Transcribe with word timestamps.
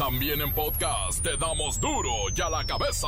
También 0.00 0.40
en 0.40 0.50
podcast 0.54 1.22
te 1.22 1.36
damos 1.36 1.78
duro 1.78 2.10
y 2.34 2.40
a 2.40 2.48
la 2.48 2.64
cabeza. 2.64 3.06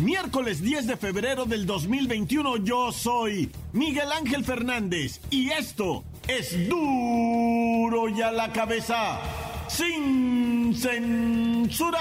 Miércoles 0.00 0.62
10 0.62 0.88
de 0.88 0.96
febrero 0.96 1.44
del 1.44 1.64
2021 1.64 2.56
yo 2.64 2.90
soy 2.90 3.52
Miguel 3.72 4.10
Ángel 4.10 4.44
Fernández 4.44 5.20
y 5.30 5.50
esto 5.50 6.02
es 6.26 6.68
duro 6.68 8.08
y 8.08 8.20
a 8.20 8.32
la 8.32 8.52
cabeza 8.52 9.20
sin 9.68 10.74
censura. 10.74 12.00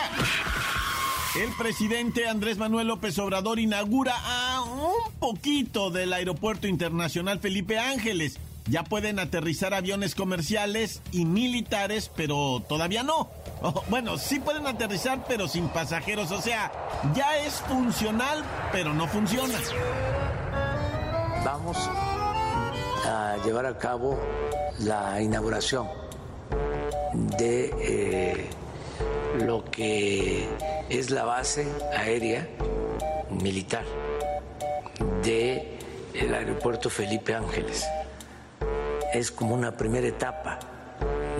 El 1.37 1.51
presidente 1.51 2.27
Andrés 2.27 2.57
Manuel 2.57 2.87
López 2.87 3.19
Obrador 3.19 3.59
inaugura 3.59 4.15
a 4.25 4.63
un 4.63 5.13
poquito 5.19 5.91
del 5.91 6.11
Aeropuerto 6.11 6.67
Internacional 6.67 7.39
Felipe 7.39 7.77
Ángeles. 7.77 8.39
Ya 8.65 8.83
pueden 8.83 9.19
aterrizar 9.19 9.75
aviones 9.75 10.15
comerciales 10.15 10.99
y 11.11 11.25
militares, 11.25 12.09
pero 12.15 12.63
todavía 12.67 13.03
no. 13.03 13.29
Oh, 13.61 13.83
bueno, 13.87 14.17
sí 14.17 14.39
pueden 14.39 14.65
aterrizar, 14.65 15.25
pero 15.27 15.47
sin 15.47 15.67
pasajeros. 15.69 16.31
O 16.31 16.41
sea, 16.41 16.71
ya 17.13 17.37
es 17.37 17.53
funcional, 17.61 18.43
pero 18.71 18.95
no 18.95 19.07
funciona. 19.07 19.59
Vamos 21.45 21.77
a 23.05 23.37
llevar 23.45 23.67
a 23.67 23.77
cabo 23.77 24.19
la 24.79 25.21
inauguración 25.21 25.87
de 27.37 27.71
eh, 27.77 28.49
lo 29.45 29.63
que 29.65 30.47
es 30.89 31.09
la 31.09 31.25
base 31.25 31.67
aérea 31.95 32.47
militar 33.29 33.83
del 35.23 36.33
aeropuerto 36.33 36.89
Felipe 36.89 37.33
Ángeles. 37.35 37.87
Es 39.13 39.31
como 39.31 39.55
una 39.55 39.75
primera 39.75 40.07
etapa 40.07 40.59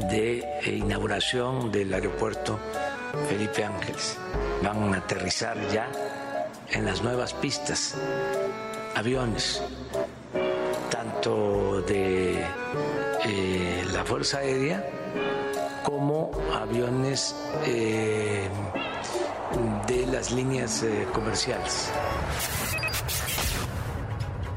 de 0.10 0.60
inauguración 0.66 1.72
del 1.72 1.94
aeropuerto 1.94 2.60
Felipe 3.30 3.64
Ángeles. 3.64 4.18
Van 4.64 4.94
a 4.94 4.98
aterrizar 4.98 5.58
ya 5.72 5.90
en 6.70 6.86
las 6.86 7.02
nuevas 7.02 7.34
pistas 7.34 7.96
aviones, 8.96 9.62
tanto 10.90 11.82
de 11.82 12.42
eh, 13.26 13.86
la 13.92 14.04
Fuerza 14.04 14.40
Aérea 14.40 14.84
como 15.88 16.32
aviones 16.54 17.34
eh, 17.66 18.50
de 19.88 20.06
las 20.08 20.34
líneas 20.34 20.86
comerciales. 21.14 21.90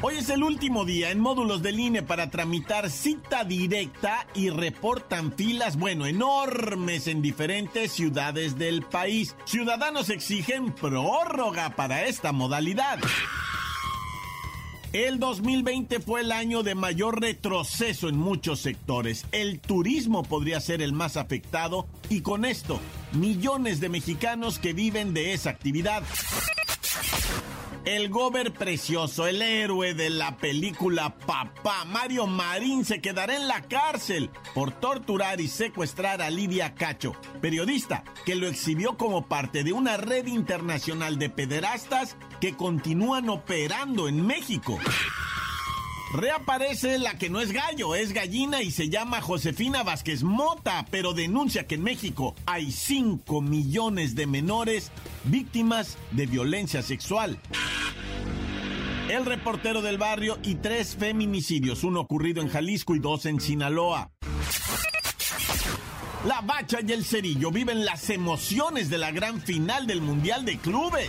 Hoy 0.02 0.16
es 0.16 0.28
el 0.30 0.42
último 0.42 0.84
día 0.84 1.12
en 1.12 1.20
módulos 1.20 1.62
del 1.62 1.78
INE 1.78 2.02
para 2.02 2.30
tramitar 2.30 2.90
cita 2.90 3.44
directa 3.44 4.26
y 4.34 4.50
reportan 4.50 5.32
filas, 5.32 5.78
bueno, 5.78 6.06
enormes 6.06 7.06
en 7.06 7.22
diferentes 7.22 7.92
ciudades 7.92 8.58
del 8.58 8.82
país. 8.82 9.36
Ciudadanos 9.44 10.10
exigen 10.10 10.72
prórroga 10.72 11.76
para 11.76 12.06
esta 12.06 12.32
modalidad. 12.32 12.98
El 14.92 15.20
2020 15.20 16.00
fue 16.00 16.22
el 16.22 16.32
año 16.32 16.64
de 16.64 16.74
mayor 16.74 17.20
retroceso 17.20 18.08
en 18.08 18.16
muchos 18.16 18.58
sectores. 18.58 19.24
El 19.30 19.60
turismo 19.60 20.24
podría 20.24 20.58
ser 20.58 20.82
el 20.82 20.92
más 20.92 21.16
afectado 21.16 21.86
y 22.08 22.22
con 22.22 22.44
esto, 22.44 22.80
millones 23.12 23.78
de 23.78 23.88
mexicanos 23.88 24.58
que 24.58 24.72
viven 24.72 25.14
de 25.14 25.32
esa 25.32 25.50
actividad. 25.50 26.02
El 27.84 28.08
gober 28.10 28.52
precioso, 28.52 29.28
el 29.28 29.40
héroe 29.42 29.94
de 29.94 30.10
la 30.10 30.36
película 30.36 31.14
Papá, 31.16 31.84
Mario 31.84 32.26
Marín, 32.26 32.84
se 32.84 33.00
quedará 33.00 33.36
en 33.36 33.46
la 33.46 33.62
cárcel 33.62 34.28
por 34.54 34.72
torturar 34.72 35.40
y 35.40 35.46
secuestrar 35.46 36.20
a 36.20 36.30
Lidia 36.30 36.74
Cacho, 36.74 37.14
periodista 37.40 38.02
que 38.26 38.34
lo 38.34 38.48
exhibió 38.48 38.96
como 38.96 39.28
parte 39.28 39.62
de 39.62 39.72
una 39.72 39.96
red 39.96 40.26
internacional 40.26 41.18
de 41.18 41.30
pederastas 41.30 42.16
que 42.40 42.56
continúan 42.56 43.28
operando 43.28 44.08
en 44.08 44.26
México. 44.26 44.78
Reaparece 46.12 46.98
la 46.98 47.16
que 47.18 47.30
no 47.30 47.40
es 47.40 47.52
gallo, 47.52 47.94
es 47.94 48.12
gallina 48.12 48.62
y 48.62 48.72
se 48.72 48.88
llama 48.88 49.20
Josefina 49.20 49.84
Vázquez 49.84 50.24
Mota, 50.24 50.84
pero 50.90 51.12
denuncia 51.12 51.68
que 51.68 51.76
en 51.76 51.84
México 51.84 52.34
hay 52.46 52.72
5 52.72 53.40
millones 53.40 54.16
de 54.16 54.26
menores 54.26 54.90
víctimas 55.24 55.98
de 56.10 56.26
violencia 56.26 56.82
sexual. 56.82 57.38
El 59.08 59.24
reportero 59.24 59.82
del 59.82 59.98
barrio 59.98 60.38
y 60.42 60.56
tres 60.56 60.96
feminicidios, 60.96 61.84
uno 61.84 62.00
ocurrido 62.00 62.42
en 62.42 62.48
Jalisco 62.48 62.94
y 62.94 63.00
dos 63.00 63.26
en 63.26 63.40
Sinaloa. 63.40 64.10
La 66.26 66.40
Bacha 66.42 66.78
y 66.86 66.92
el 66.92 67.04
Cerillo 67.04 67.50
viven 67.50 67.84
las 67.84 68.10
emociones 68.10 68.90
de 68.90 68.98
la 68.98 69.10
gran 69.10 69.40
final 69.40 69.86
del 69.86 70.00
Mundial 70.00 70.44
de 70.44 70.58
Clubes. 70.58 71.08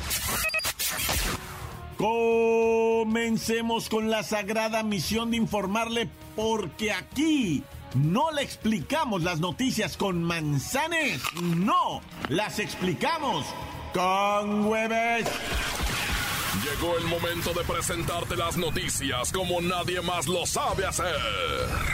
Comencemos 2.02 3.88
con 3.88 4.10
la 4.10 4.24
sagrada 4.24 4.82
misión 4.82 5.30
de 5.30 5.38
informarle 5.38 6.10
porque 6.36 6.92
aquí 6.92 7.64
no 7.94 8.32
le 8.32 8.42
explicamos 8.42 9.22
las 9.22 9.40
noticias 9.40 9.98
con 9.98 10.24
manzanes, 10.24 11.22
no, 11.44 12.02
las 12.28 12.58
explicamos 12.58 13.46
con 13.94 14.66
hueves. 14.66 15.28
Llegó 16.64 16.98
el 16.98 17.06
momento 17.06 17.54
de 17.54 17.64
presentarte 17.66 18.36
las 18.36 18.58
noticias 18.58 19.32
como 19.32 19.62
nadie 19.62 20.02
más 20.02 20.26
lo 20.26 20.48
sabe 20.48 20.88
hacer. 20.88 21.16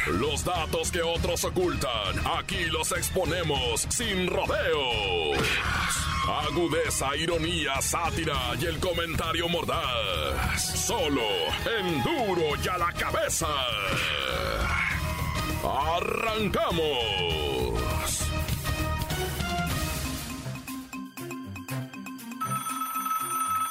Los 0.08 0.46
datos 0.46 0.90
que 0.90 1.02
otros 1.02 1.44
ocultan, 1.44 2.16
aquí 2.40 2.64
los 2.72 2.94
exponemos 2.94 3.86
sin 3.90 4.28
rodeos. 4.28 5.97
Agudeza, 6.28 7.16
ironía, 7.16 7.82
sátira 7.82 8.52
y 8.60 8.66
el 8.66 8.80
comentario 8.80 9.48
mordaz. 9.48 10.86
Solo 10.86 11.22
en 11.80 12.04
duro 12.04 12.56
y 12.62 12.68
a 12.68 12.78
la 12.78 12.92
cabeza. 12.92 13.48
¡Arrancamos! 15.64 17.48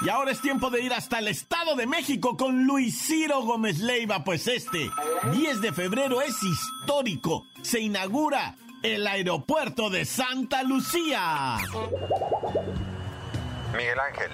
Y 0.06 0.08
ahora 0.08 0.30
es 0.30 0.40
tiempo 0.40 0.70
de 0.70 0.82
ir 0.82 0.92
hasta 0.92 1.18
el 1.18 1.28
Estado 1.28 1.74
de 1.74 1.86
México 1.86 2.36
con 2.36 2.64
Luis 2.64 3.06
Ciro 3.06 3.42
Gómez 3.42 3.80
Leiva, 3.80 4.24
pues 4.24 4.46
este 4.46 4.88
10 5.32 5.60
de 5.60 5.72
febrero 5.72 6.22
es 6.22 6.36
histórico. 6.42 7.48
Se 7.62 7.80
inaugura 7.80 8.54
el 8.82 9.06
aeropuerto 9.06 9.90
de 9.90 10.04
Santa 10.04 10.62
Lucía. 10.62 11.56
Miguel 13.76 14.00
Ángel, 14.00 14.32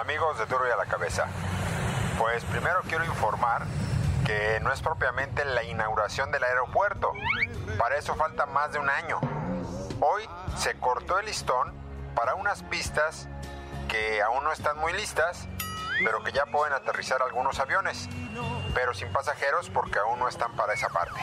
amigos 0.00 0.38
de 0.38 0.46
Duro 0.46 0.66
y 0.66 0.70
a 0.70 0.76
la 0.76 0.86
Cabeza, 0.86 1.26
pues 2.18 2.42
primero 2.44 2.80
quiero 2.88 3.04
informar 3.04 3.66
que 4.24 4.58
no 4.62 4.72
es 4.72 4.80
propiamente 4.80 5.44
la 5.44 5.62
inauguración 5.62 6.30
del 6.30 6.42
aeropuerto, 6.42 7.12
para 7.78 7.98
eso 7.98 8.14
falta 8.14 8.46
más 8.46 8.72
de 8.72 8.78
un 8.78 8.88
año. 8.88 9.20
Hoy 10.00 10.26
se 10.56 10.74
cortó 10.78 11.18
el 11.18 11.26
listón 11.26 11.74
para 12.14 12.34
unas 12.34 12.62
pistas 12.62 13.28
que 13.88 14.22
aún 14.22 14.42
no 14.42 14.52
están 14.52 14.78
muy 14.78 14.94
listas, 14.94 15.46
pero 16.02 16.24
que 16.24 16.32
ya 16.32 16.46
pueden 16.46 16.72
aterrizar 16.72 17.20
algunos 17.20 17.60
aviones, 17.60 18.08
pero 18.74 18.94
sin 18.94 19.12
pasajeros 19.12 19.68
porque 19.68 19.98
aún 19.98 20.18
no 20.18 20.28
están 20.28 20.56
para 20.56 20.72
esa 20.72 20.88
parte. 20.88 21.20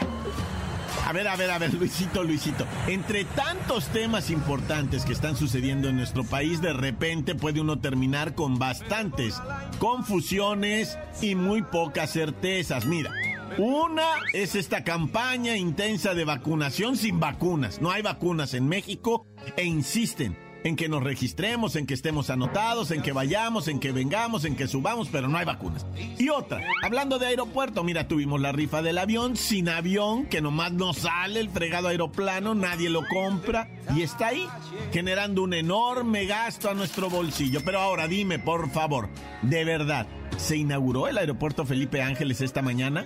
A 1.06 1.12
ver, 1.12 1.28
a 1.28 1.36
ver, 1.36 1.50
a 1.50 1.58
ver, 1.58 1.74
Luisito, 1.74 2.22
Luisito. 2.22 2.66
Entre 2.86 3.24
tantos 3.24 3.88
temas 3.88 4.30
importantes 4.30 5.04
que 5.04 5.12
están 5.12 5.36
sucediendo 5.36 5.88
en 5.88 5.96
nuestro 5.96 6.24
país, 6.24 6.60
de 6.60 6.72
repente 6.72 7.34
puede 7.34 7.60
uno 7.60 7.78
terminar 7.78 8.34
con 8.34 8.58
bastantes 8.58 9.40
confusiones 9.78 10.98
y 11.20 11.34
muy 11.34 11.62
pocas 11.62 12.10
certezas. 12.12 12.86
Mira, 12.86 13.12
una 13.58 14.08
es 14.32 14.54
esta 14.54 14.82
campaña 14.82 15.56
intensa 15.56 16.14
de 16.14 16.24
vacunación 16.24 16.96
sin 16.96 17.20
vacunas. 17.20 17.80
No 17.80 17.90
hay 17.90 18.02
vacunas 18.02 18.54
en 18.54 18.66
México 18.68 19.26
e 19.56 19.64
insisten 19.64 20.43
en 20.64 20.76
que 20.76 20.88
nos 20.88 21.02
registremos, 21.02 21.76
en 21.76 21.86
que 21.86 21.92
estemos 21.92 22.30
anotados, 22.30 22.90
en 22.90 23.02
que 23.02 23.12
vayamos, 23.12 23.68
en 23.68 23.78
que 23.78 23.92
vengamos, 23.92 24.46
en 24.46 24.56
que 24.56 24.66
subamos, 24.66 25.08
pero 25.12 25.28
no 25.28 25.36
hay 25.36 25.44
vacunas. 25.44 25.84
Y 26.18 26.30
otra, 26.30 26.62
hablando 26.82 27.18
de 27.18 27.26
aeropuerto, 27.26 27.84
mira, 27.84 28.08
tuvimos 28.08 28.40
la 28.40 28.50
rifa 28.50 28.80
del 28.80 28.96
avión, 28.96 29.36
sin 29.36 29.68
avión, 29.68 30.24
que 30.24 30.40
nomás 30.40 30.72
no 30.72 30.94
sale 30.94 31.40
el 31.40 31.50
fregado 31.50 31.88
aeroplano, 31.88 32.54
nadie 32.54 32.88
lo 32.88 33.02
compra 33.06 33.68
y 33.94 34.02
está 34.02 34.28
ahí, 34.28 34.48
generando 34.90 35.42
un 35.42 35.52
enorme 35.52 36.24
gasto 36.24 36.70
a 36.70 36.74
nuestro 36.74 37.10
bolsillo. 37.10 37.60
Pero 37.62 37.80
ahora 37.80 38.08
dime, 38.08 38.38
por 38.38 38.70
favor, 38.70 39.10
de 39.42 39.66
verdad, 39.66 40.06
¿se 40.38 40.56
inauguró 40.56 41.08
el 41.08 41.18
aeropuerto 41.18 41.66
Felipe 41.66 42.02
Ángeles 42.02 42.40
esta 42.40 42.62
mañana? 42.62 43.04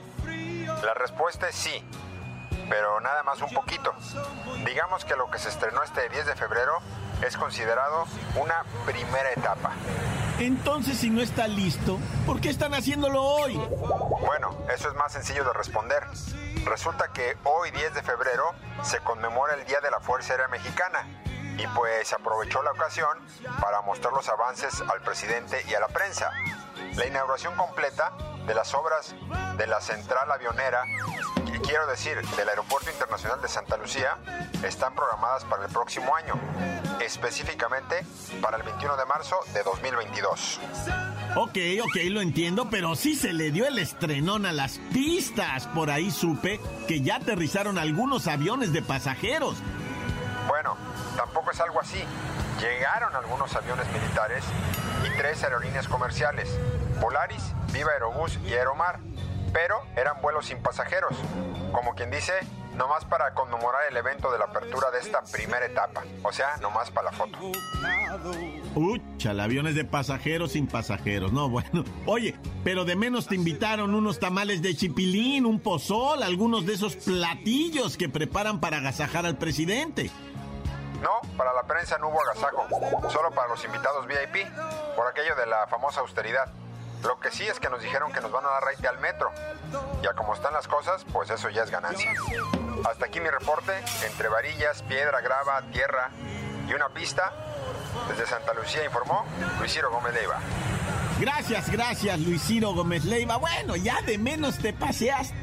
La 0.85 0.95
respuesta 0.95 1.49
es 1.49 1.57
sí, 1.57 1.83
pero 2.69 3.01
nada 3.01 3.25
más 3.25 3.43
un 3.43 3.51
poquito. 3.51 3.93
Digamos 4.65 5.05
que 5.05 5.17
lo 5.17 5.29
que 5.29 5.39
se 5.39 5.49
estrenó 5.49 5.83
este 5.83 6.09
10 6.09 6.25
de 6.25 6.37
febrero 6.37 6.75
es 7.27 7.37
considerado 7.37 8.07
una 8.37 8.65
primera 8.87 9.33
etapa. 9.33 9.73
Entonces, 10.39 10.99
si 10.99 11.11
no 11.11 11.21
está 11.21 11.49
listo, 11.49 11.99
¿por 12.25 12.41
qué 12.41 12.51
están 12.51 12.73
haciéndolo 12.75 13.23
hoy? 13.23 13.57
Bueno, 14.21 14.57
eso 14.73 14.89
es 14.89 14.95
más 14.95 15.13
sencillo 15.13 15.45
de 15.45 15.53
responder. 15.53 16.05
Resulta 16.65 17.09
que 17.13 17.37
hoy 17.45 17.71
10 17.71 17.95
de 17.95 18.03
febrero 18.03 18.55
se 18.83 18.99
conmemora 19.01 19.55
el 19.55 19.65
Día 19.65 19.81
de 19.81 19.91
la 19.91 20.01
Fuerza 20.01 20.35
Aérea 20.35 20.49
Mexicana 20.49 21.07
y 21.59 21.67
pues 21.69 22.13
aprovechó 22.13 22.63
la 22.63 22.71
ocasión 22.71 23.19
para 23.61 23.83
mostrar 23.83 24.13
los 24.13 24.29
avances 24.29 24.81
al 24.81 25.01
presidente 25.01 25.65
y 25.69 25.75
a 25.75 25.81
la 25.81 25.89
prensa. 25.89 26.31
La 26.95 27.07
inauguración 27.07 27.57
completa 27.57 28.13
de 28.47 28.55
las 28.55 28.73
obras 28.75 29.17
de 29.57 29.67
la 29.67 29.81
central 29.81 30.31
avionera, 30.31 30.85
y 31.59 31.67
quiero 31.67 31.87
decir, 31.87 32.21
del 32.37 32.49
Aeropuerto 32.49 32.91
Internacional 32.91 33.41
de 33.41 33.49
Santa 33.49 33.77
Lucía, 33.77 34.17
están 34.63 34.95
programadas 34.95 35.45
para 35.45 35.65
el 35.65 35.73
próximo 35.73 36.15
año, 36.15 36.35
específicamente 37.01 38.05
para 38.41 38.57
el 38.57 38.63
21 38.63 38.97
de 38.97 39.05
marzo 39.07 39.37
de 39.53 39.63
2022. 39.63 40.61
Ok, 41.37 41.59
ok, 41.83 41.97
lo 42.11 42.21
entiendo, 42.21 42.69
pero 42.71 42.95
sí 42.97 43.15
se 43.15 43.33
le 43.33 43.51
dio 43.51 43.67
el 43.67 43.79
estrenón 43.79 44.47
a 44.47 44.53
las 44.53 44.79
pistas. 44.93 45.67
Por 45.69 45.91
ahí 45.91 46.11
supe 46.11 46.61
que 46.87 47.01
ya 47.01 47.17
aterrizaron 47.17 47.79
algunos 47.79 48.27
aviones 48.27 48.73
de 48.73 48.83
pasajeros. 48.83 49.57
Bueno, 50.47 50.77
tampoco 51.17 51.51
es 51.51 51.61
algo 51.61 51.81
así. 51.81 52.03
Llegaron 52.61 53.15
algunos 53.15 53.55
aviones 53.55 53.87
militares 53.93 54.45
y 55.07 55.17
tres 55.17 55.43
aerolíneas 55.45 55.87
comerciales, 55.87 56.49
Polaris, 57.01 57.43
Viva 57.73 57.93
Aerobús 57.93 58.39
y 58.45 58.55
Aeromar, 58.55 59.01
pero 59.53 59.83
eran 59.97 60.21
vuelos 60.21 60.47
sin 60.47 60.59
pasajeros, 60.63 61.17
como 61.73 61.95
quien 61.95 62.11
dice, 62.11 62.33
nomás 62.75 63.05
para 63.05 63.35
conmemorar 63.35 63.83
el 63.91 63.97
evento 63.97 64.31
de 64.31 64.39
la 64.39 64.47
apertura 64.47 64.91
de 64.91 65.01
esta 65.01 65.23
primera 65.23 65.67
etapa, 65.67 66.05
o 66.23 66.33
sea, 66.33 66.57
nomás 66.59 66.91
para 66.91 67.11
la 67.11 67.17
foto. 67.17 67.39
Ucha, 68.75 69.31
aviones 69.31 69.75
de 69.75 69.85
pasajeros 69.85 70.53
sin 70.53 70.67
pasajeros, 70.67 71.33
no, 71.33 71.49
bueno. 71.49 71.85
Oye, 72.07 72.37
pero 72.65 72.85
de 72.85 72.95
menos 72.97 73.27
te 73.27 73.35
invitaron 73.35 73.95
unos 73.95 74.21
tamales 74.21 74.63
de 74.63 74.75
chipilín, 74.77 75.45
un 75.45 75.61
pozol, 75.61 76.23
algunos 76.23 76.67
de 76.67 76.75
esos 76.75 76.97
platillos 76.97 77.97
que 77.97 78.09
preparan 78.09 78.61
para 78.61 78.79
agasajar 78.79 79.27
al 79.27 79.37
presidente. 79.37 80.11
No, 81.03 81.21
para 81.37 81.53
la 81.53 81.63
prensa 81.63 81.97
no 81.99 82.09
hubo 82.09 82.21
agasajo, 82.23 82.67
solo 83.11 83.31
para 83.31 83.49
los 83.49 83.65
invitados 83.65 84.07
VIP, 84.07 84.47
por 84.97 85.07
aquello 85.07 85.35
de 85.37 85.47
la 85.47 85.67
famosa 85.69 86.01
austeridad. 86.01 86.49
Lo 87.03 87.21
que 87.21 87.31
sí 87.31 87.45
es 87.45 87.61
que 87.61 87.69
nos 87.69 87.83
dijeron 87.83 88.13
que 88.13 88.21
nos 88.21 88.33
van 88.33 88.45
a 88.45 88.49
dar 88.49 88.63
raite 88.65 88.89
al 88.89 88.99
metro. 88.99 89.31
Ya 90.03 90.15
como 90.15 90.35
están 90.35 90.53
las 90.53 90.67
cosas, 90.67 91.05
pues 91.13 91.31
eso 91.31 91.49
ya 91.51 91.63
es 91.63 91.71
ganancia. 91.71 92.13
Hasta 92.89 93.07
aquí 93.07 93.21
mi 93.21 93.29
reporte, 93.29 93.73
entre 94.05 94.29
varillas, 94.29 94.83
piedra, 94.83 95.21
grava, 95.21 95.63
tierra 95.73 96.11
y 96.69 96.75
una 96.75 96.89
pista. 96.89 97.33
Desde 98.09 98.27
Santa 98.27 98.55
Lucía 98.55 98.85
informó 98.85 99.25
Luis 99.59 99.73
Ciro 99.73 99.91
Gómez 99.91 100.15
Leiva. 100.15 100.39
Gracias, 101.21 101.69
gracias, 101.71 102.21
Luis 102.21 102.43
Ciro 102.43 102.75
Gómez 102.75 103.05
Leiva. 103.05 103.37
Bueno, 103.39 103.75
ya 103.75 104.01
de 104.03 104.19
menos 104.19 104.59
te 104.59 104.73
paseaste 104.73 105.35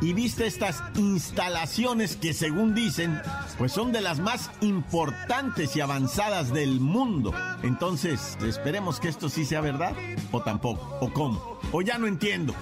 y 0.00 0.14
viste 0.14 0.46
estas 0.46 0.82
instalaciones 0.96 2.16
que 2.16 2.34
según 2.34 2.74
dicen, 2.74 3.22
pues 3.58 3.72
son 3.72 3.92
de 3.92 4.00
las 4.00 4.20
más 4.20 4.50
importantes 4.60 5.76
y 5.76 5.80
avanzadas 5.80 6.52
del 6.52 6.80
mundo. 6.80 7.32
Entonces, 7.62 8.36
esperemos 8.44 9.00
que 9.00 9.08
esto 9.08 9.28
sí 9.28 9.44
sea 9.44 9.60
verdad 9.60 9.94
o 10.30 10.42
tampoco, 10.42 10.98
o 11.00 11.12
cómo, 11.12 11.58
o 11.72 11.82
ya 11.82 11.98
no 11.98 12.06
entiendo. 12.06 12.54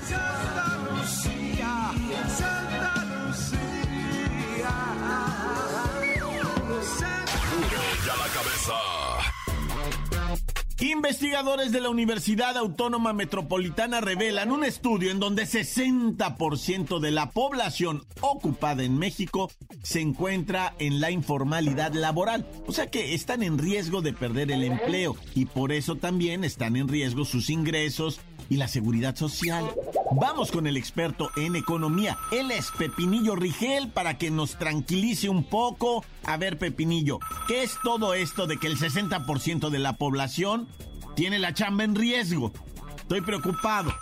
Investigadores 10.80 11.72
de 11.72 11.82
la 11.82 11.90
Universidad 11.90 12.56
Autónoma 12.56 13.12
Metropolitana 13.12 14.00
revelan 14.00 14.50
un 14.50 14.64
estudio 14.64 15.10
en 15.10 15.20
donde 15.20 15.42
60% 15.42 17.00
de 17.00 17.10
la 17.10 17.32
población 17.32 18.06
ocupada 18.22 18.82
en 18.82 18.98
México 18.98 19.50
se 19.82 20.00
encuentra 20.00 20.74
en 20.78 21.02
la 21.02 21.10
informalidad 21.10 21.92
laboral, 21.92 22.46
o 22.66 22.72
sea 22.72 22.90
que 22.90 23.12
están 23.12 23.42
en 23.42 23.58
riesgo 23.58 24.00
de 24.00 24.14
perder 24.14 24.50
el 24.50 24.64
empleo 24.64 25.16
y 25.34 25.44
por 25.44 25.70
eso 25.70 25.96
también 25.96 26.44
están 26.44 26.76
en 26.76 26.88
riesgo 26.88 27.26
sus 27.26 27.50
ingresos 27.50 28.18
y 28.50 28.56
la 28.56 28.68
seguridad 28.68 29.16
social. 29.16 29.64
Vamos 30.10 30.50
con 30.50 30.66
el 30.66 30.76
experto 30.76 31.30
en 31.36 31.56
economía. 31.56 32.18
Él 32.32 32.50
es 32.50 32.70
Pepinillo 32.76 33.36
Rigel 33.36 33.88
para 33.88 34.18
que 34.18 34.30
nos 34.30 34.58
tranquilice 34.58 35.30
un 35.30 35.44
poco. 35.44 36.04
A 36.24 36.36
ver, 36.36 36.58
Pepinillo, 36.58 37.20
¿qué 37.48 37.62
es 37.62 37.78
todo 37.82 38.12
esto 38.12 38.46
de 38.46 38.58
que 38.58 38.66
el 38.66 38.76
60% 38.76 39.70
de 39.70 39.78
la 39.78 39.94
población 39.94 40.68
tiene 41.14 41.38
la 41.38 41.54
chamba 41.54 41.84
en 41.84 41.94
riesgo? 41.94 42.52
Estoy 42.98 43.22
preocupado. 43.22 43.94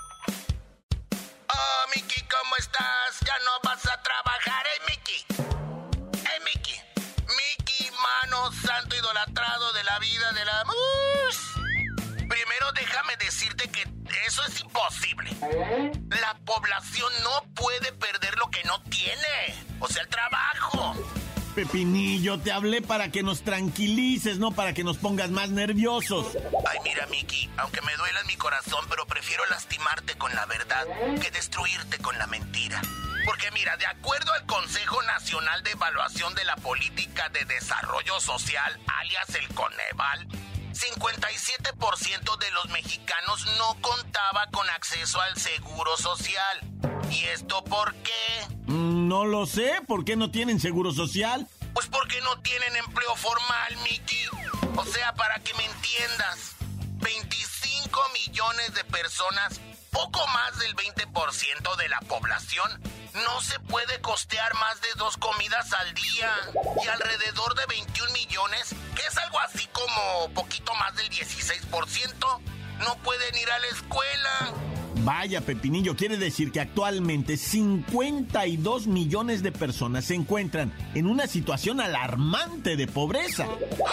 Pepinillo, 21.78 22.40
te 22.40 22.50
hablé 22.50 22.82
para 22.82 23.12
que 23.12 23.22
nos 23.22 23.42
tranquilices, 23.42 24.40
no 24.40 24.50
para 24.50 24.75
que 24.75 24.82
nos 24.82 24.98
pongas 24.98 25.30
más 25.30 25.50
nerviosos. 25.50 26.26
Ay, 26.69 26.78
mira, 26.82 27.06
Miki, 27.06 27.48
aunque 27.56 27.80
me 27.82 27.94
duela 27.94 28.19
en 28.20 28.26
mi 28.26 28.34
corazón, 28.34 28.84
pero 28.90 29.06
prefiero 29.06 29.46
lastimarte 29.46 30.19
con 30.19 30.34
la 30.34 30.44
verdad 30.46 30.84
que 31.22 31.30
destruirte 31.30 31.98
con 31.98 32.19
la 32.19 32.26
mentira. 32.26 32.82
Porque 33.25 33.52
mira, 33.52 33.76
de 33.76 33.86
acuerdo 33.86 34.32
al 34.32 34.44
Consejo 34.46 35.00
Nacional 35.02 35.62
de 35.62 35.70
Evaluación 35.70 36.34
de 36.34 36.44
la 36.46 36.56
Política 36.56 37.28
de 37.28 37.44
Desarrollo 37.44 38.19
Social, 38.19 38.76
alias 38.88 39.36
el 39.36 39.46
Coneval, 39.54 40.26
57% 40.72 42.38
de 42.38 42.50
los 42.50 42.70
mexicanos 42.70 43.46
no 43.56 43.80
contaba 43.80 44.48
con 44.50 44.69
acceso 44.70 45.20
al 45.20 45.36
seguro 45.36 45.96
social. 45.96 46.60
¿Y 47.08 47.22
esto 47.26 47.62
por 47.62 47.94
qué? 47.94 48.56
Mm, 48.66 49.06
no 49.06 49.25
lo 49.25 49.46
sé, 49.46 49.80
¿por 49.86 50.04
qué 50.04 50.16
no 50.16 50.32
tienen 50.32 50.58
seguro 50.58 50.90
social? 50.90 51.46
Pues 51.78 51.90
porque 51.90 52.20
no 52.22 52.36
tienen 52.40 52.75
empleo 52.75 53.14
formal, 53.14 53.76
Mickey. 53.84 54.26
O 54.75 54.84
sea, 54.84 55.14
para 55.14 55.38
que 55.38 55.54
me 55.54 55.64
entiendas, 55.64 56.56
25 56.96 58.00
millones 58.14 58.75
de 58.75 58.82
personas, 58.82 59.61
poco 59.92 60.26
más 60.26 60.58
del 60.58 60.75
20% 60.75 61.76
de 61.76 61.88
la 61.88 62.00
población, 62.00 62.82
no 63.25 63.40
se 63.42 63.61
puede 63.61 64.00
costear 64.00 64.54
más 64.54 64.80
de 64.80 64.88
dos 64.97 65.18
comidas 65.18 65.73
al 65.73 65.94
día. 65.94 66.35
Y 66.85 66.88
alrededor 66.88 67.54
de 67.54 67.66
21 67.66 68.12
millones, 68.12 68.75
que 68.97 69.06
es 69.06 69.16
algo 69.16 69.38
así 69.38 69.64
como 69.68 70.35
poquito 70.35 70.75
más 70.75 70.97
del 70.97 71.08
16%, 71.11 72.40
no 72.80 72.97
pueden 73.04 73.37
ir 73.37 73.52
a 73.52 73.58
la 73.61 73.66
escuela. 73.68 74.52
Vaya, 75.05 75.40
Pepinillo, 75.40 75.97
quiere 75.97 76.17
decir 76.17 76.50
que 76.52 76.61
actualmente 76.61 77.37
52 77.37 78.87
millones 78.87 79.43
de 79.43 79.52
personas 79.52 80.07
se 80.07 80.14
encuentran 80.14 80.73
en 80.95 81.07
una 81.07 81.26
situación 81.26 81.81
alarmante 81.81 82.76
de 82.76 82.87
pobreza. 82.87 83.47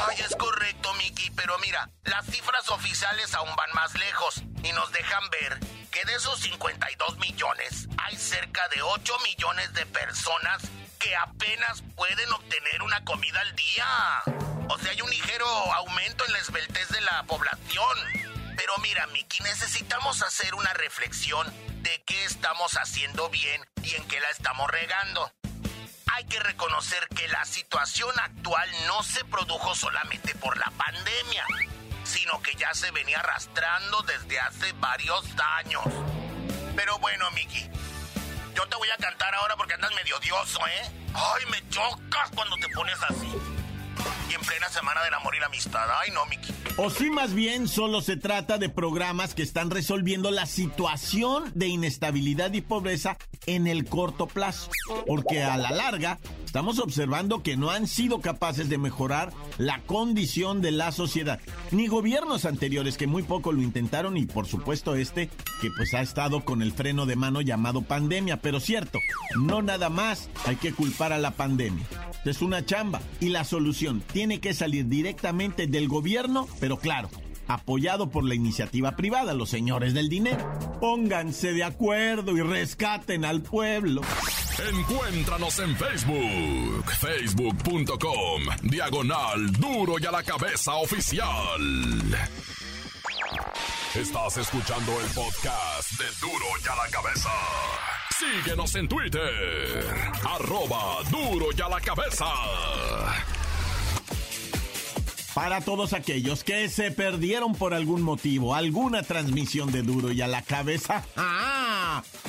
Ay, 0.07 0.17
es 0.25 0.35
correcto, 0.35 0.93
Miki, 0.95 1.29
pero 1.31 1.57
mira, 1.59 1.89
las 2.03 2.25
cifras 2.25 2.69
oficiales 2.69 3.33
aún 3.35 3.49
van 3.55 3.69
más 3.73 3.93
lejos 3.97 4.43
y 4.63 4.71
nos 4.71 4.91
dejan 4.91 5.23
ver 5.29 5.59
que 5.91 6.03
de 6.05 6.15
esos 6.15 6.39
52 6.39 7.19
millones 7.19 7.87
hay 7.97 8.17
cerca 8.17 8.67
de 8.69 8.81
8 8.81 9.13
millones 9.23 9.73
de 9.73 9.85
personas 9.85 10.63
que 10.99 11.15
apenas 11.15 11.83
pueden 11.95 12.31
obtener 12.33 12.81
una 12.81 13.03
comida 13.05 13.39
al 13.41 13.55
día. 13.55 13.85
O 14.69 14.77
sea, 14.79 14.91
hay 14.91 15.01
un 15.01 15.09
ligero 15.09 15.45
aumento 15.73 16.25
en 16.25 16.33
la 16.33 16.39
esbeltez 16.39 16.89
de 16.89 17.01
la 17.01 17.23
población. 17.23 18.34
Pero 18.55 18.77
mira, 18.81 19.07
Miki, 19.07 19.43
necesitamos 19.43 20.21
hacer 20.21 20.55
una 20.55 20.73
reflexión 20.73 21.51
de 21.81 22.03
qué 22.05 22.25
estamos 22.25 22.73
haciendo 22.73 23.29
bien 23.29 23.61
y 23.83 23.95
en 23.95 24.07
qué 24.07 24.19
la 24.19 24.29
estamos 24.29 24.69
regando. 24.69 25.31
Hay 26.13 26.25
que 26.25 26.39
reconocer 26.39 27.07
que 27.09 27.27
la 27.27 27.43
situación 27.45 28.17
actual 28.19 28.69
no 28.87 29.03
se 29.03 29.25
produjo 29.25 29.75
solamente 29.75 30.33
por 30.35 30.57
la 30.57 30.71
pandemia, 30.77 31.45
sino 32.03 32.41
que 32.41 32.55
ya 32.55 32.73
se 32.73 32.91
venía 32.91 33.19
arrastrando 33.19 34.01
desde 34.03 34.39
hace 34.39 34.71
varios 34.73 35.25
años. 35.57 35.83
Pero 36.75 36.97
bueno, 36.99 37.29
Miki, 37.31 37.69
yo 38.55 38.65
te 38.67 38.75
voy 38.77 38.89
a 38.89 38.97
cantar 38.97 39.35
ahora 39.35 39.57
porque 39.57 39.73
andas 39.73 39.93
medio 39.93 40.17
odioso, 40.17 40.65
¿eh? 40.67 40.91
Ay, 41.13 41.45
me 41.51 41.67
chocas 41.69 42.29
cuando 42.33 42.55
te 42.57 42.69
pones 42.69 42.97
así. 43.03 43.54
Y 44.29 44.33
en 44.33 44.41
plena 44.41 44.69
semana 44.69 45.03
del 45.03 45.13
amor 45.13 45.35
y 45.35 45.39
la 45.39 45.45
amistad. 45.47 45.85
Ay, 46.01 46.11
no, 46.11 46.25
Miki. 46.25 46.53
O 46.77 46.89
si 46.89 47.09
más 47.09 47.33
bien 47.33 47.67
solo 47.67 48.01
se 48.01 48.17
trata 48.17 48.57
de 48.57 48.69
programas 48.69 49.33
que 49.33 49.43
están 49.43 49.69
resolviendo 49.69 50.31
la 50.31 50.45
situación 50.45 51.51
de 51.55 51.67
inestabilidad 51.67 52.51
y 52.53 52.61
pobreza 52.61 53.17
en 53.45 53.67
el 53.67 53.85
corto 53.85 54.27
plazo. 54.27 54.69
Porque 55.07 55.43
a 55.43 55.57
la 55.57 55.71
larga 55.71 56.19
estamos 56.55 56.79
observando 56.79 57.43
que 57.43 57.57
no 57.57 57.69
han 57.69 57.85
sido 57.85 58.21
capaces 58.21 58.69
de 58.69 58.77
mejorar 58.77 59.33
la 59.57 59.81
condición 59.81 60.61
de 60.61 60.71
la 60.71 60.93
sociedad. 60.93 61.41
Ni 61.71 61.87
gobiernos 61.87 62.45
anteriores 62.45 62.95
que 62.95 63.07
muy 63.07 63.23
poco 63.23 63.51
lo 63.51 63.61
intentaron 63.61 64.15
y 64.15 64.25
por 64.25 64.47
supuesto 64.47 64.95
este 64.95 65.27
que 65.61 65.69
pues 65.75 65.93
ha 65.93 65.99
estado 65.99 66.45
con 66.45 66.61
el 66.61 66.71
freno 66.71 67.05
de 67.05 67.17
mano 67.17 67.41
llamado 67.41 67.81
pandemia. 67.81 68.37
Pero 68.37 68.61
cierto, 68.61 68.99
no 69.37 69.61
nada 69.61 69.89
más 69.89 70.29
hay 70.45 70.55
que 70.55 70.71
culpar 70.71 71.11
a 71.11 71.17
la 71.17 71.31
pandemia. 71.31 71.85
Es 72.23 72.41
una 72.41 72.65
chamba 72.65 73.01
y 73.19 73.31
la 73.31 73.43
solución 73.43 74.01
tiene 74.13 74.39
que 74.39 74.53
salir 74.53 74.87
directamente 74.87 75.67
del 75.67 75.89
gobierno, 75.89 76.47
pero 76.61 76.77
claro, 76.77 77.09
apoyado 77.49 78.09
por 78.09 78.23
la 78.23 78.33
iniciativa 78.33 78.95
privada, 78.95 79.33
los 79.33 79.49
señores 79.49 79.93
del 79.93 80.07
dinero. 80.07 80.57
Pónganse 80.79 81.51
de 81.51 81.65
acuerdo 81.65 82.31
y 82.37 82.41
rescaten 82.41 83.25
al 83.25 83.41
pueblo. 83.41 84.03
Encuéntranos 84.57 85.59
en 85.59 85.75
Facebook, 85.75 86.91
facebook.com, 86.99 88.43
diagonal 88.63 89.51
duro 89.51 89.95
y 89.99 90.05
a 90.05 90.11
la 90.11 90.23
cabeza 90.23 90.75
oficial. 90.75 91.59
Estás 93.93 94.37
escuchando 94.37 94.93
el 95.01 95.07
podcast 95.07 95.91
de 95.99 96.05
duro 96.21 96.45
y 96.63 96.67
a 96.69 96.75
la 96.75 96.89
cabeza. 96.89 97.29
Síguenos 98.17 98.73
en 98.75 98.87
Twitter, 98.87 99.85
arroba 100.23 101.03
duro 101.11 101.47
y 101.55 101.61
a 101.61 101.67
la 101.67 101.81
cabeza. 101.81 102.25
Para 105.33 105.59
todos 105.59 105.91
aquellos 105.91 106.45
que 106.45 106.69
se 106.69 106.91
perdieron 106.91 107.55
por 107.55 107.73
algún 107.73 108.01
motivo, 108.01 108.55
alguna 108.55 109.03
transmisión 109.03 109.69
de 109.69 109.81
Duro 109.81 110.13
y 110.13 110.21
a 110.21 110.27
la 110.27 110.41
cabeza, 110.41 111.03
¡ah! 111.17 111.64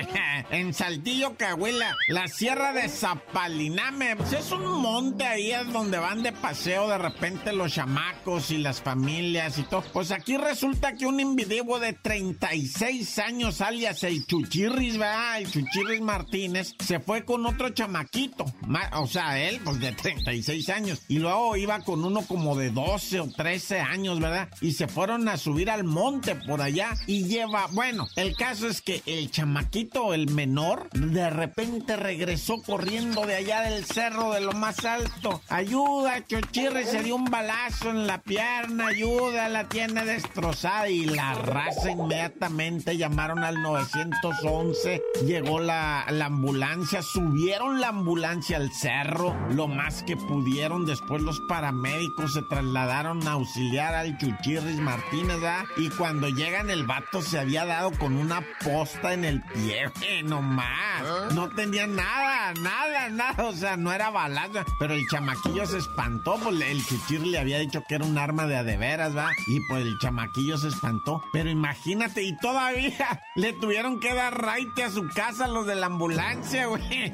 en 0.50 0.74
Saltillo, 0.74 1.36
Cahuila. 1.36 1.94
La 2.08 2.29
Sierra 2.29 2.72
de 2.72 2.88
Zapaliname. 2.88 4.15
Pues 4.15 4.32
es 4.32 4.51
un 4.53 4.65
monte 4.82 5.25
ahí 5.25 5.51
es 5.51 5.74
donde 5.74 5.98
van 5.98 6.24
de 6.24 6.32
paseo 6.32 6.88
de 6.88 6.98
repente 6.98 7.51
los 7.51 7.74
chamacos 7.74 8.50
y 8.51 8.60
las 8.60 8.82
familias 8.82 9.58
y 9.58 9.63
todo. 9.63 9.84
Pues 9.91 10.12
aquí 10.12 10.38
resulta 10.38 10.94
que 10.94 11.05
un 11.05 11.20
individuo 11.20 11.77
de 11.77 11.91
36 11.91 13.20
años, 13.20 13.60
alias 13.60 14.03
el 14.03 14.25
Chuchirris, 14.25 14.98
¿verdad? 14.98 15.39
El 15.39 15.51
Chuchirris 15.51 16.00
Martínez, 16.00 16.75
se 16.79 17.01
fue 17.01 17.25
con 17.25 17.46
otro 17.46 17.72
chamaquito. 17.72 18.46
O 18.94 19.08
sea, 19.08 19.38
él, 19.38 19.60
pues 19.65 19.82
de 19.82 19.91
36 19.91 20.70
años. 20.70 21.01
Y 21.10 21.20
luego 21.20 21.58
iba 21.58 21.82
con 21.82 22.05
uno 22.05 22.22
como 22.25 22.55
de 22.55 22.70
12 22.70 23.20
o 23.20 23.29
13 23.29 23.64
años, 23.72 24.19
¿verdad? 24.19 24.50
Y 24.62 24.74
se 24.74 24.88
fueron 24.88 25.27
a 25.29 25.38
subir 25.38 25.69
al 25.69 25.84
monte 25.84 26.36
por 26.36 26.62
allá 26.62 26.93
y 27.07 27.25
lleva, 27.25 27.67
bueno, 27.72 28.07
el 28.15 28.36
caso 28.36 28.67
es 28.67 28.81
que 28.81 29.01
el 29.05 29.31
chamaquito, 29.31 30.13
el 30.13 30.29
menor, 30.29 30.89
de 30.91 31.29
repente 31.29 31.95
regresó 31.95 32.62
corriendo 32.62 33.25
de 33.25 33.36
allá 33.36 33.62
del 33.62 33.86
cerro 33.86 34.34
de 34.34 34.41
lo 34.41 34.53
más 34.53 34.84
alto. 34.86 35.41
Ayuda, 35.50 36.25
Chochirre 36.25 36.86
se 36.86 37.03
dio 37.03 37.15
un 37.15 37.25
balazo 37.25 37.89
en 37.89 38.07
la 38.07 38.22
pierna, 38.22 38.88
ayuda, 38.88 39.50
la 39.50 39.67
tiene 39.67 40.05
destrozada 40.05 40.89
y 40.89 41.05
la 41.05 41.34
raza 41.34 41.91
inmediatamente 41.91 42.98
llamaron 42.98 43.43
al 43.43 43.62
911, 43.62 45.01
llegó 45.25 45.60
la, 45.60 46.05
la 46.10 46.25
ambulancia, 46.25 47.01
subieron 47.01 47.81
la 47.81 47.89
ambulancia 47.89 48.57
al 48.57 48.72
cerro 48.72 49.36
lo 49.51 49.67
más 49.67 50.03
que 50.03 50.17
pudieron, 50.17 50.86
después 50.86 51.22
los 51.22 51.39
paramédicos 51.41 52.34
se 52.34 52.41
trasladaron 52.43 53.27
a 53.27 53.36
auxiliar 53.45 53.93
al 53.93 54.17
Chuchirris 54.17 54.79
Martínez, 54.79 55.39
¿verdad? 55.39 55.65
Y 55.77 55.89
cuando 55.89 56.27
llegan 56.29 56.71
el 56.71 56.83
vato 56.83 57.21
se 57.21 57.37
había 57.37 57.63
dado 57.63 57.91
con 57.91 58.17
una 58.17 58.41
posta 58.63 59.13
en 59.13 59.23
el 59.23 59.41
pie, 59.43 59.91
nomás. 60.23 60.65
¿Ah? 60.67 61.29
No 61.31 61.49
tenía 61.49 61.85
nada, 61.85 62.53
nada, 62.59 63.09
nada, 63.09 63.45
o 63.45 63.53
sea, 63.53 63.77
no 63.77 63.93
era 63.93 64.09
balazo. 64.09 64.65
Pero 64.79 64.95
el 64.95 65.07
chamaquillo 65.07 65.67
se 65.67 65.77
espantó, 65.77 66.39
pues 66.41 66.59
el 66.59 66.83
Chuchirris 66.83 67.31
le 67.31 67.37
había 67.37 67.59
dicho 67.59 67.83
que 67.87 67.95
era 67.95 68.05
un 68.05 68.17
arma 68.17 68.47
de 68.47 68.57
adeveras, 68.57 69.15
¿va? 69.15 69.29
Y 69.45 69.59
pues 69.67 69.85
el 69.85 69.95
chamaquillo 69.99 70.57
se 70.57 70.69
espantó. 70.69 71.23
Pero 71.31 71.49
imagínate, 71.49 72.23
y 72.23 72.35
todavía 72.37 73.21
le 73.35 73.53
tuvieron 73.53 73.99
que 73.99 74.13
dar 74.15 74.41
raite 74.41 74.83
a 74.83 74.89
su 74.89 75.07
casa 75.09 75.47
los 75.47 75.67
de 75.67 75.75
la 75.75 75.85
ambulancia, 75.85 76.65
güey. 76.65 77.13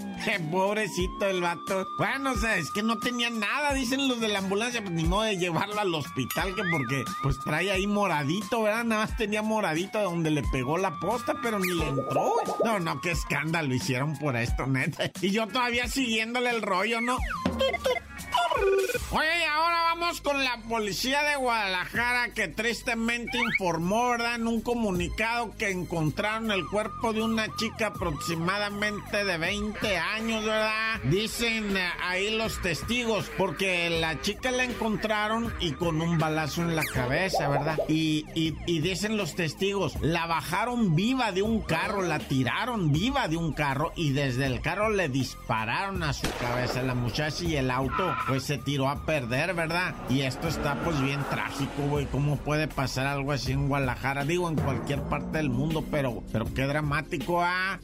Pobrecito 0.49 1.25
el 1.27 1.41
vato. 1.41 1.87
Bueno, 1.97 2.31
o 2.31 2.37
sea, 2.37 2.55
es 2.55 2.71
que 2.71 2.83
no 2.83 2.99
tenía 2.99 3.29
nada, 3.29 3.73
dicen 3.73 4.07
los 4.07 4.21
de 4.21 4.29
la 4.29 4.39
ambulancia, 4.39 4.81
pues 4.81 4.93
ni 4.93 5.03
modo 5.03 5.23
de 5.23 5.37
llevarlo 5.37 5.79
al 5.79 5.93
hospital 5.93 6.20
tal 6.29 6.55
que 6.55 6.61
porque 6.71 7.03
pues 7.23 7.37
trae 7.43 7.71
ahí 7.71 7.87
moradito, 7.87 8.63
¿verdad? 8.63 8.83
Nada 8.83 9.05
más 9.05 9.17
tenía 9.17 9.41
moradito 9.41 10.01
donde 10.01 10.31
le 10.31 10.43
pegó 10.51 10.77
la 10.77 10.97
posta, 10.99 11.35
pero 11.41 11.59
ni 11.59 11.73
le 11.73 11.87
entró. 11.87 12.33
No, 12.63 12.79
no, 12.79 13.01
qué 13.01 13.11
escándalo 13.11 13.73
hicieron 13.73 14.17
por 14.17 14.35
esto, 14.35 14.65
neta. 14.67 15.11
Y 15.21 15.31
yo 15.31 15.47
todavía 15.47 15.87
siguiéndole 15.87 16.49
el 16.49 16.61
rollo, 16.61 17.01
¿no? 17.01 17.17
Oye, 19.11 19.45
ahora 19.45 19.81
vamos 19.83 20.21
con 20.21 20.41
la 20.43 20.57
policía 20.69 21.21
de 21.23 21.35
Guadalajara 21.35 22.33
que 22.33 22.47
tristemente 22.47 23.37
informó, 23.37 24.11
¿verdad? 24.11 24.35
En 24.35 24.47
un 24.47 24.61
comunicado 24.61 25.53
que 25.57 25.69
encontraron 25.69 26.49
el 26.51 26.65
cuerpo 26.67 27.11
de 27.11 27.21
una 27.21 27.53
chica 27.57 27.87
aproximadamente 27.87 29.25
de 29.25 29.37
20 29.37 29.97
años, 29.97 30.45
¿verdad? 30.45 30.99
Dicen 31.03 31.75
ahí 32.01 32.37
los 32.37 32.61
testigos, 32.61 33.29
porque 33.37 33.89
la 33.89 34.21
chica 34.21 34.51
la 34.51 34.63
encontraron 34.63 35.53
y 35.59 35.73
con 35.73 36.01
un 36.01 36.17
balazo 36.17 36.61
en 36.61 36.75
la 36.75 36.83
cabeza, 36.85 37.49
¿verdad? 37.49 37.77
Y 37.89 38.23
dicen 38.65 39.17
los 39.17 39.35
testigos, 39.35 39.99
la 40.01 40.25
bajaron 40.25 40.95
viva 40.95 41.33
de 41.33 41.41
un 41.41 41.61
carro, 41.61 42.01
la 42.01 42.19
tiraron 42.19 42.93
viva 42.93 43.27
de 43.27 43.35
un 43.35 43.51
carro 43.51 43.91
y 43.97 44.11
desde 44.11 44.45
el 44.45 44.61
carro 44.61 44.89
le 44.89 45.09
dispararon 45.09 46.01
a 46.03 46.13
su 46.13 46.29
cabeza 46.39 46.81
la 46.81 46.95
muchacha 46.95 47.43
y 47.43 47.57
el 47.57 47.69
auto 47.71 48.10
pues 48.27 48.43
se 48.43 48.57
tiró 48.57 48.89
a 48.89 49.05
perder, 49.05 49.53
¿verdad? 49.53 49.95
Y 50.09 50.21
esto 50.21 50.47
está 50.47 50.75
pues 50.83 51.01
bien 51.01 51.23
trágico, 51.29 51.83
güey. 51.89 52.05
¿Cómo 52.05 52.37
puede 52.37 52.67
pasar 52.67 53.07
algo 53.07 53.31
así 53.31 53.51
en 53.51 53.67
Guadalajara? 53.67 54.25
Digo, 54.25 54.49
en 54.49 54.55
cualquier 54.55 55.01
parte 55.03 55.37
del 55.37 55.49
mundo, 55.49 55.83
pero, 55.89 56.23
pero 56.31 56.45
qué 56.53 56.65
dramático, 56.65 57.41
¿ah? 57.41 57.79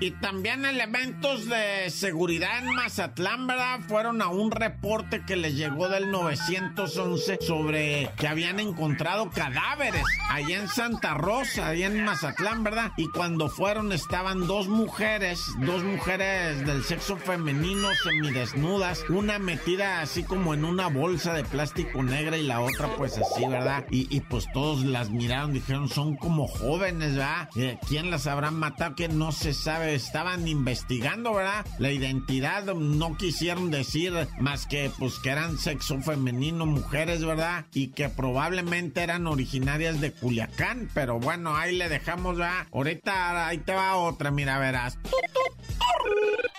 Y 0.00 0.10
también 0.10 0.64
elementos 0.64 1.48
de 1.48 1.88
seguridad 1.88 2.58
en 2.58 2.74
Mazatlán, 2.74 3.46
¿verdad? 3.46 3.80
Fueron 3.88 4.22
a 4.22 4.28
un 4.28 4.50
reporte 4.50 5.22
que 5.24 5.36
les 5.36 5.54
llegó 5.54 5.88
del 5.88 6.10
911 6.10 7.38
sobre 7.40 8.10
que 8.16 8.28
habían 8.28 8.60
encontrado 8.60 9.30
cadáveres 9.30 10.02
allá 10.28 10.58
en 10.58 10.68
Santa 10.68 11.14
Rosa, 11.14 11.68
allá 11.68 11.86
en 11.86 12.04
Mazatlán, 12.04 12.64
¿verdad? 12.64 12.92
Y 12.96 13.08
cuando 13.08 13.48
fueron 13.48 13.92
estaban 13.92 14.46
dos 14.46 14.68
mujeres, 14.68 15.40
dos 15.60 15.84
mujeres 15.84 16.66
del 16.66 16.82
sexo 16.82 17.16
femenino 17.16 17.88
semidesnudas, 18.02 19.04
una 19.08 19.38
metida 19.38 20.00
así 20.00 20.24
como 20.24 20.54
en 20.54 20.64
una 20.64 20.88
bolsa 20.88 21.32
de 21.32 21.44
plástico 21.44 22.02
negra 22.02 22.36
y 22.36 22.42
la 22.42 22.60
otra 22.60 22.88
pues 22.96 23.16
así, 23.16 23.46
¿verdad? 23.46 23.86
Y, 23.90 24.20
pues 24.22 24.46
todos 24.52 24.84
las 24.84 25.10
miraron, 25.10 25.52
dijeron, 25.52 25.88
son 25.88 26.16
como 26.16 26.46
jóvenes, 26.46 27.12
¿verdad? 27.12 27.48
Eh, 27.56 27.78
¿Quién 27.88 28.10
las 28.10 28.26
habrá 28.26 28.50
matado? 28.50 28.96
Que 28.96 29.08
no 29.14 29.32
se 29.32 29.54
sabe, 29.54 29.94
estaban 29.94 30.46
investigando, 30.48 31.34
¿verdad? 31.34 31.66
La 31.78 31.90
identidad, 31.90 32.64
no 32.74 33.16
quisieron 33.16 33.70
decir 33.70 34.12
más 34.40 34.66
que 34.66 34.90
pues 34.98 35.18
que 35.18 35.30
eran 35.30 35.58
sexo 35.58 36.00
femenino, 36.00 36.66
mujeres, 36.66 37.24
¿verdad? 37.24 37.66
Y 37.72 37.88
que 37.88 38.08
probablemente 38.08 39.02
eran 39.02 39.26
originarias 39.26 40.00
de 40.00 40.12
Culiacán, 40.12 40.88
pero 40.94 41.18
bueno, 41.18 41.56
ahí 41.56 41.76
le 41.76 41.88
dejamos, 41.88 42.36
¿verdad? 42.36 42.66
Ahorita 42.72 43.46
ahí 43.46 43.58
te 43.58 43.72
va 43.72 43.96
otra, 43.96 44.30
mira, 44.30 44.58
verás. 44.58 44.98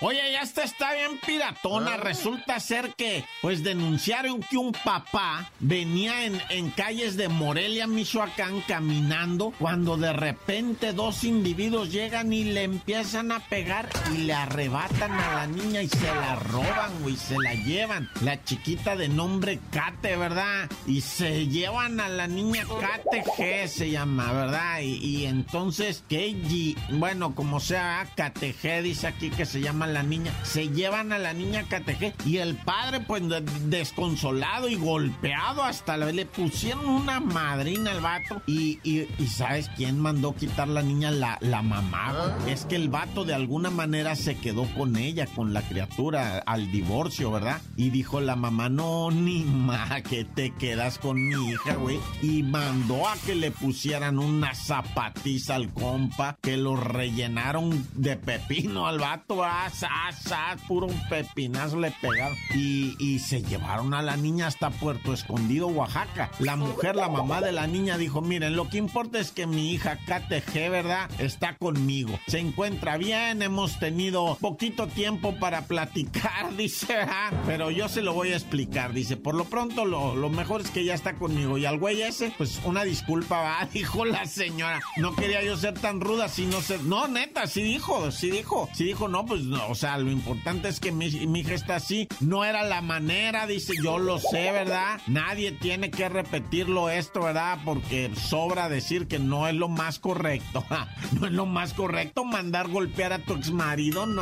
Oye, 0.02 0.20
ya 0.34 0.42
esta 0.42 0.64
está 0.64 0.94
bien 0.94 1.20
piratona. 1.26 1.94
Ah. 1.94 1.98
Resulta 1.98 2.60
ser 2.60 2.94
que, 2.96 3.24
pues, 3.42 3.64
denunciaron 3.64 4.42
que 4.42 4.58
un 4.58 4.74
papá 4.74 5.50
venía 5.60 6.26
en, 6.26 6.40
en, 6.50 6.70
calles 6.70 7.16
de 7.16 7.30
Morelia, 7.30 7.88
Michoacán, 7.88 8.62
caminando, 8.68 9.54
cuando 9.58 9.96
de 9.96 10.12
repente 10.12 10.92
dos 10.92 11.24
individuos 11.24 11.92
llegan 11.92 12.34
y 12.34 12.44
le 12.46 12.64
empiezan 12.64 13.32
a 13.32 13.40
pegar 13.40 13.90
y 14.14 14.20
le 14.20 14.34
arrebatan 14.34 15.12
a 15.12 15.34
la 15.36 15.48
niña 15.48 15.82
y 15.82 15.90
se 15.90 16.06
la 16.06 16.36
roban, 16.36 17.02
güey, 17.02 17.16
se 17.16 17.38
la 17.38 17.54
llevan. 17.54 18.10
La 18.22 18.44
chiquita 18.44 18.96
de 18.96 19.10
nombre 19.10 19.60
Kate, 19.72 20.16
¿verdad? 20.16 20.70
Y 20.88 21.02
se 21.02 21.48
llevan 21.48 22.00
a 22.00 22.10
la 22.10 22.28
niña 22.28 22.66
Kate 22.80 23.24
G, 23.38 23.68
se 23.68 23.92
llama, 23.92 24.32
¿verdad? 24.32 24.82
Y, 24.82 25.26
entonces 25.26 26.04
Keiji, 26.08 26.76
bueno, 26.94 27.36
como 27.36 27.60
sea, 27.60 28.08
Kate 28.16 28.56
G, 28.56 28.82
dice 28.82 29.08
aquí 29.08 29.30
que 29.30 29.46
se 29.46 29.62
llama 29.62 29.88
la 29.88 30.04
niña, 30.04 30.32
se 30.44 30.70
llevan 30.70 31.12
a 31.12 31.18
la 31.18 31.34
niña 31.34 31.66
Kate 31.68 31.98
G 31.98 32.14
y 32.26 32.38
el 32.38 32.56
padre, 32.56 33.02
pues, 33.02 33.24
desconsolado 33.66 34.70
y 34.70 34.76
golpeado 34.76 35.64
hasta 35.64 35.98
la, 35.98 36.12
le 36.12 36.26
pusieron 36.26 36.86
una 36.86 37.20
madrina 37.20 37.92
al 37.92 38.02
vato 38.02 38.42
y, 38.46 38.80
y, 38.84 39.08
¿sabes 39.28 39.70
quién 39.76 40.00
mandó 40.00 40.36
quitar 40.36 40.68
la 40.68 40.82
niña? 40.82 41.12
La, 41.12 41.38
la 41.42 41.62
mamá. 41.62 42.25
Es 42.48 42.66
que 42.66 42.76
el 42.76 42.90
vato 42.90 43.26
de 43.26 43.34
alguna 43.34 43.70
manera 43.70 44.16
se 44.16 44.38
quedó 44.38 44.66
con 44.76 44.96
ella, 44.98 45.26
con 45.26 45.54
la 45.54 45.62
criatura, 45.62 46.40
al 46.46 46.72
divorcio, 46.72 47.32
¿verdad? 47.32 47.62
Y 47.76 47.90
dijo 47.90 48.22
la 48.22 48.36
mamá, 48.36 48.70
no, 48.70 49.12
ni 49.12 49.44
ma, 49.44 50.02
que 50.02 50.26
te 50.26 50.52
quedas 50.52 51.00
con 51.00 51.28
mi 51.28 51.52
hija, 51.52 51.76
güey. 51.76 52.00
Y 52.22 52.44
mandó 52.44 53.08
a 53.08 53.16
que 53.26 53.36
le 53.36 53.52
pusieran 53.52 54.20
una 54.20 54.54
zapatiza 54.54 55.56
al 55.56 55.74
compa, 55.74 56.38
que 56.42 56.58
lo 56.58 56.76
rellenaron 56.76 57.86
de 57.94 58.16
pepino 58.16 58.88
al 58.88 59.00
vato, 59.00 59.44
as, 59.44 59.84
as, 59.84 60.32
as, 60.32 60.62
puro 60.62 60.88
un 60.88 61.10
pepinazo 61.10 61.80
le 61.80 61.92
pegaron. 61.92 62.38
Y, 62.54 62.96
y 63.00 63.20
se 63.20 63.42
llevaron 63.42 63.94
a 63.94 64.02
la 64.02 64.18
niña 64.18 64.48
hasta 64.48 64.70
Puerto 64.70 65.14
Escondido, 65.14 65.68
Oaxaca. 65.68 66.32
La 66.40 66.56
mujer, 66.56 66.96
la 66.96 67.10
mamá 67.10 67.42
de 67.42 67.52
la 67.52 67.68
niña 67.68 67.98
dijo, 67.98 68.22
miren, 68.22 68.56
lo 68.56 68.70
que 68.70 68.78
importa 68.78 69.20
es 69.20 69.32
que 69.32 69.48
mi 69.48 69.72
hija 69.72 69.98
KTG, 69.98 70.70
¿verdad? 70.70 71.10
Está 71.20 71.56
conmigo. 71.56 72.15
Se 72.28 72.40
encuentra 72.40 72.98
bien, 72.98 73.42
hemos 73.42 73.80
tenido 73.80 74.38
poquito 74.42 74.88
tiempo 74.88 75.36
para 75.40 75.66
platicar, 75.68 76.54
dice, 76.58 76.94
¿verdad? 76.94 77.34
Pero 77.46 77.72
yo 77.72 77.88
se 77.90 78.02
lo 78.02 78.14
voy 78.14 78.34
a 78.34 78.36
explicar, 78.36 78.94
dice, 78.94 79.18
por 79.18 79.36
lo 79.36 79.46
pronto 79.46 79.86
lo, 79.86 80.16
lo 80.16 80.30
mejor 80.30 80.62
es 80.62 80.70
que 80.70 80.84
ya 80.84 80.94
está 80.94 81.16
conmigo. 81.16 81.58
Y 81.58 81.66
al 81.66 81.78
güey 81.78 82.02
ese, 82.02 82.34
pues 82.38 82.62
una 82.64 82.84
disculpa, 82.84 83.42
va, 83.42 83.70
dijo 83.74 84.06
la 84.06 84.26
señora. 84.26 84.82
No 84.98 85.16
quería 85.16 85.44
yo 85.44 85.58
ser 85.58 85.74
tan 85.74 86.02
ruda 86.02 86.28
si 86.28 86.46
no 86.46 86.62
ser... 86.62 86.82
No, 86.84 87.08
neta, 87.08 87.48
sí 87.48 87.64
dijo, 87.64 88.12
sí 88.12 88.32
dijo. 88.32 88.70
Sí 88.74 88.86
dijo, 88.86 89.08
no, 89.08 89.26
pues 89.26 89.44
no, 89.44 89.68
o 89.68 89.76
sea, 89.76 89.98
lo 89.98 90.12
importante 90.12 90.68
es 90.68 90.80
que 90.80 90.92
mi, 90.92 91.10
mi 91.28 91.42
hija 91.42 91.54
está 91.54 91.76
así. 91.76 92.08
No 92.20 92.46
era 92.46 92.64
la 92.64 92.82
manera, 92.82 93.48
dice, 93.48 93.74
yo 93.84 93.98
lo 93.98 94.20
sé, 94.20 94.52
¿verdad? 94.52 95.00
Nadie 95.08 95.52
tiene 95.52 95.92
que 95.92 96.10
repetirlo 96.10 96.90
esto, 96.90 97.22
¿verdad? 97.22 97.60
Porque 97.64 98.12
sobra 98.16 98.70
decir 98.70 99.08
que 99.08 99.20
no 99.20 99.48
es 99.48 99.56
lo 99.56 99.68
más 99.68 100.00
correcto. 100.00 100.66
no 101.20 101.28
es 101.28 101.34
lo 101.34 101.46
más 101.46 101.74
correcto 101.74 102.05
mandar 102.26 102.68
golpear 102.70 103.14
a 103.14 103.20
tu 103.20 103.36
ex 103.36 103.52
marido. 103.52 104.06
No, 104.06 104.22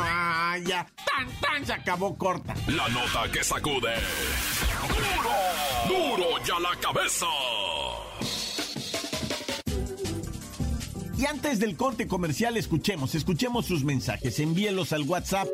ya. 0.66 0.86
Tan, 1.04 1.28
tan, 1.40 1.66
se 1.66 1.72
acabó 1.72 2.16
corta. 2.16 2.54
La 2.68 2.88
nota 2.88 3.28
que 3.32 3.42
sacude. 3.44 3.94
¡Duro! 4.88 6.16
¡Duro 6.16 6.38
ya 6.44 6.58
la 6.60 6.76
cabeza! 6.80 7.26
Y 11.16 11.26
antes 11.26 11.60
del 11.60 11.76
corte 11.76 12.08
comercial, 12.08 12.56
escuchemos, 12.56 13.14
escuchemos 13.14 13.66
sus 13.66 13.84
mensajes. 13.84 14.40
Envíelos 14.40 14.92
al 14.92 15.02
WhatsApp 15.02 15.46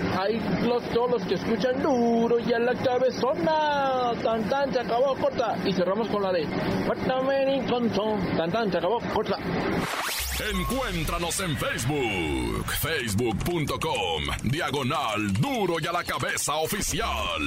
los, 0.67 0.83
todos 0.91 1.11
los 1.11 1.25
que 1.25 1.35
escuchan 1.35 1.83
duro 1.83 2.39
y 2.39 2.53
a 2.53 2.59
la 2.59 2.75
cabezona. 2.75 4.13
Tan 4.23 4.49
tan, 4.49 4.73
se 4.73 4.81
acabó, 4.81 5.15
corta. 5.17 5.57
Y 5.65 5.73
cerramos 5.73 6.09
con 6.09 6.23
la 6.23 6.33
de 6.33 6.47
Tan 8.37 8.51
tan, 8.51 8.71
se 8.71 8.79
acabó, 8.79 9.01
corta. 9.13 9.39
Encuéntranos 10.41 11.41
en 11.41 11.57
Facebook, 11.57 12.67
facebook.com, 12.81 14.25
diagonal 14.43 15.33
duro 15.35 15.77
y 15.81 15.87
a 15.87 15.93
la 15.93 16.03
cabeza 16.03 16.57
oficial. 16.57 17.41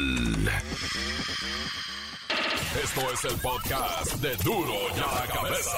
Esto 2.83 3.01
es 3.11 3.25
el 3.25 3.39
podcast 3.39 4.13
de 4.21 4.35
duro 4.37 4.73
y 4.95 4.99
a 4.99 5.15
la 5.15 5.33
cabeza. 5.33 5.77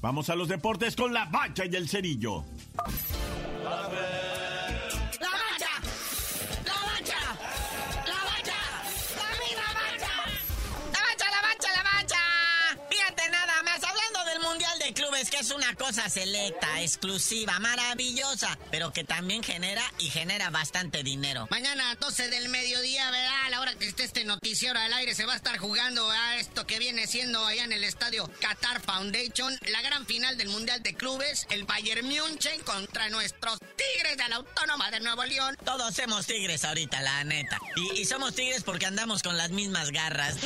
Vamos 0.00 0.30
a 0.30 0.36
los 0.36 0.46
deportes 0.46 0.94
con 0.94 1.12
la 1.12 1.24
bacha 1.24 1.64
y 1.66 1.74
el 1.74 1.88
cerillo. 1.88 2.44
Es 15.40 15.50
una 15.52 15.74
cosa 15.74 16.08
selecta, 16.08 16.82
exclusiva, 16.82 17.58
maravillosa, 17.60 18.58
pero 18.70 18.92
que 18.92 19.04
también 19.04 19.42
genera 19.42 19.82
y 19.98 20.10
genera 20.10 20.50
bastante 20.50 21.04
dinero. 21.04 21.46
Mañana 21.50 21.92
a 21.92 21.94
12 21.94 22.28
del 22.28 22.48
mediodía, 22.48 23.08
¿verdad? 23.10 23.46
A 23.46 23.50
la 23.50 23.60
hora 23.60 23.74
que 23.76 23.86
esté 23.86 24.04
este 24.04 24.24
noticiero 24.24 24.78
al 24.78 24.92
aire 24.94 25.14
se 25.14 25.26
va 25.26 25.34
a 25.34 25.36
estar 25.36 25.56
jugando 25.58 26.10
a 26.10 26.36
esto 26.36 26.66
que 26.66 26.78
viene 26.78 27.06
siendo 27.06 27.44
allá 27.46 27.64
en 27.64 27.72
el 27.72 27.84
estadio 27.84 28.28
Qatar 28.40 28.80
Foundation, 28.80 29.56
la 29.68 29.80
gran 29.82 30.06
final 30.06 30.36
del 30.36 30.48
Mundial 30.48 30.82
de 30.82 30.94
Clubes, 30.94 31.46
el 31.50 31.64
Bayern 31.64 32.06
München 32.08 32.60
contra 32.62 33.08
nuestros 33.08 33.58
Tigres 33.76 34.16
de 34.16 34.28
la 34.28 34.36
Autónoma 34.36 34.90
de 34.90 35.00
Nuevo 35.00 35.24
León. 35.24 35.56
Todos 35.64 35.94
somos 35.94 36.26
Tigres 36.26 36.64
ahorita, 36.64 37.00
la 37.00 37.22
neta. 37.22 37.60
Y, 37.94 38.04
somos 38.06 38.34
Tigres 38.34 38.64
porque 38.64 38.86
andamos 38.86 39.22
con 39.22 39.36
las 39.36 39.50
mismas 39.50 39.92
garras. 39.92 40.36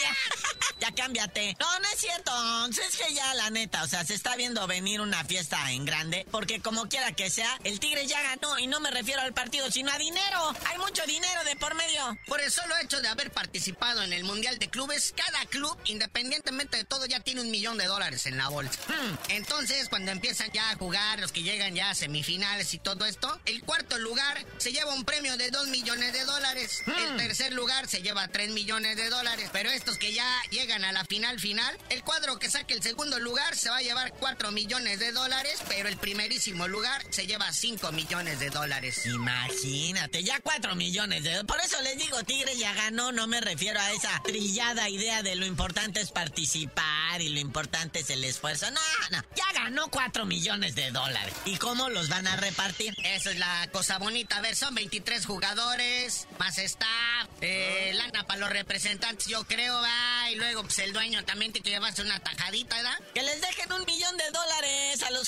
ya 0.80 0.92
cámbiate. 0.92 1.56
No, 1.58 1.78
no 1.78 1.88
es 1.88 2.00
cierto. 2.00 2.32
Es 2.68 2.96
que 2.96 3.14
ya, 3.14 3.34
la 3.34 3.50
neta, 3.50 3.82
o 3.82 3.88
sea, 3.88 4.04
se 4.04 4.14
está 4.14 4.36
viendo 4.36 4.66
venir 4.66 5.00
una 5.00 5.24
fiesta 5.24 5.70
en 5.72 5.84
grande. 5.84 6.26
Porque 6.30 6.60
como 6.60 6.88
quiera 6.88 7.12
que 7.12 7.30
sea, 7.30 7.58
el 7.64 7.80
Tigre 7.80 8.06
ya 8.06 8.20
ganó. 8.22 8.58
Y 8.58 8.66
no 8.66 8.80
me 8.80 8.90
refiero 8.90 9.22
al 9.22 9.32
partido, 9.32 9.70
sino 9.70 9.92
a 9.92 9.98
dinero. 9.98 10.54
Hay 10.66 10.78
mucho 10.78 11.02
dinero 11.06 11.44
de 11.44 11.56
por 11.56 11.74
medio. 11.74 12.18
Por 12.26 12.40
el 12.40 12.50
solo 12.50 12.74
hecho 12.82 13.00
de 13.00 13.08
haber 13.08 13.30
participado 13.30 14.02
en 14.02 14.12
el 14.12 14.24
Mundial 14.24 14.58
de 14.58 14.68
Clubes, 14.68 15.14
cada 15.16 15.44
club, 15.46 15.76
independientemente 15.84 16.76
de 16.76 16.84
todo, 16.84 17.06
ya 17.06 17.20
tiene 17.20 17.40
un 17.40 17.50
millón 17.50 17.78
de 17.78 17.86
dólares 17.86 18.26
en 18.26 18.36
la 18.36 18.48
bolsa. 18.48 18.78
Hmm. 18.88 19.16
Entonces, 19.28 19.88
cuando 19.88 20.10
empiezan 20.10 20.50
ya 20.52 20.70
a 20.70 20.76
jugar, 20.76 21.20
los 21.20 21.32
que 21.32 21.42
llegan 21.42 21.74
ya 21.74 21.90
a 21.90 21.94
semifinales 21.94 22.74
y 22.74 22.78
todo 22.78 23.04
esto, 23.04 23.40
el 23.46 23.62
cuarto 23.62 23.98
lugar 23.98 24.44
se 24.58 24.72
lleva 24.72 24.94
un 24.94 25.04
premio 25.04 25.36
de 25.36 25.50
dos 25.50 25.68
millones 25.68 26.12
de 26.12 26.24
dólares. 26.24 26.82
El 26.86 27.14
hmm. 27.14 27.16
tercer 27.16 27.52
lugar 27.52 27.88
se 27.88 28.02
lleva 28.02 28.28
tres 28.28 28.50
millones 28.50 28.96
de 28.96 29.08
dólares. 29.08 29.50
Pero 29.52 29.70
estos 29.82 29.98
que 29.98 30.12
ya 30.12 30.24
llegan 30.50 30.84
a 30.84 30.92
la 30.92 31.04
final 31.04 31.40
final, 31.40 31.76
el 31.90 32.04
cuadro 32.04 32.38
que 32.38 32.48
saque 32.48 32.74
el 32.74 32.82
segundo 32.84 33.18
lugar 33.18 33.56
se 33.56 33.68
va 33.68 33.78
a 33.78 33.82
llevar 33.82 34.12
4 34.12 34.52
millones 34.52 35.00
de 35.00 35.10
dólares, 35.10 35.60
pero 35.66 35.88
el 35.88 35.96
primerísimo 35.96 36.68
lugar 36.68 37.04
se 37.10 37.26
lleva 37.26 37.52
5 37.52 37.90
millones 37.90 38.38
de 38.38 38.50
dólares. 38.50 39.06
Imagínate, 39.06 40.22
ya 40.22 40.38
4 40.38 40.76
millones 40.76 41.24
de 41.24 41.44
Por 41.44 41.58
eso 41.60 41.82
le 41.82 41.92
les 41.92 41.98
digo, 41.98 42.22
Tigres 42.22 42.56
ya 42.58 42.72
ganó, 42.72 43.12
no 43.12 43.26
me 43.26 43.40
refiero 43.40 43.78
a 43.80 43.92
esa 43.92 44.22
trillada 44.22 44.88
idea 44.88 45.22
de 45.22 45.34
lo 45.34 45.44
importante 45.44 46.00
es 46.00 46.10
participar 46.10 47.20
y 47.20 47.28
lo 47.28 47.40
importante 47.40 48.00
es 48.00 48.10
el 48.10 48.24
esfuerzo. 48.24 48.70
No, 48.70 48.80
no, 49.10 49.22
ya 49.34 49.52
ganó 49.52 49.88
4 49.88 50.24
millones 50.24 50.74
de 50.74 50.90
dólares. 50.90 51.34
¿Y 51.44 51.56
cómo 51.56 51.90
los 51.90 52.08
van 52.08 52.26
a 52.28 52.36
repartir? 52.36 52.94
Esa 53.04 53.32
es 53.32 53.38
la 53.38 53.68
cosa 53.72 53.98
bonita. 53.98 54.36
A 54.36 54.40
ver, 54.40 54.54
son 54.56 54.74
23 54.74 55.26
jugadores, 55.26 56.28
más 56.38 56.56
staff, 56.56 57.28
eh, 57.42 57.92
lana 57.94 58.26
para 58.26 58.40
los 58.40 58.50
representantes, 58.50 59.26
yo 59.26 59.44
creo, 59.44 59.71
va. 59.80 60.30
Y 60.30 60.36
luego, 60.36 60.62
pues 60.62 60.78
el 60.80 60.92
dueño 60.92 61.24
también 61.24 61.52
tiene 61.52 61.64
que 61.64 61.70
llevarse 61.70 62.02
una 62.02 62.18
tajadita, 62.20 62.76
¿verdad? 62.76 62.98
Que 63.14 63.22
les 63.22 63.40
dejen 63.40 63.71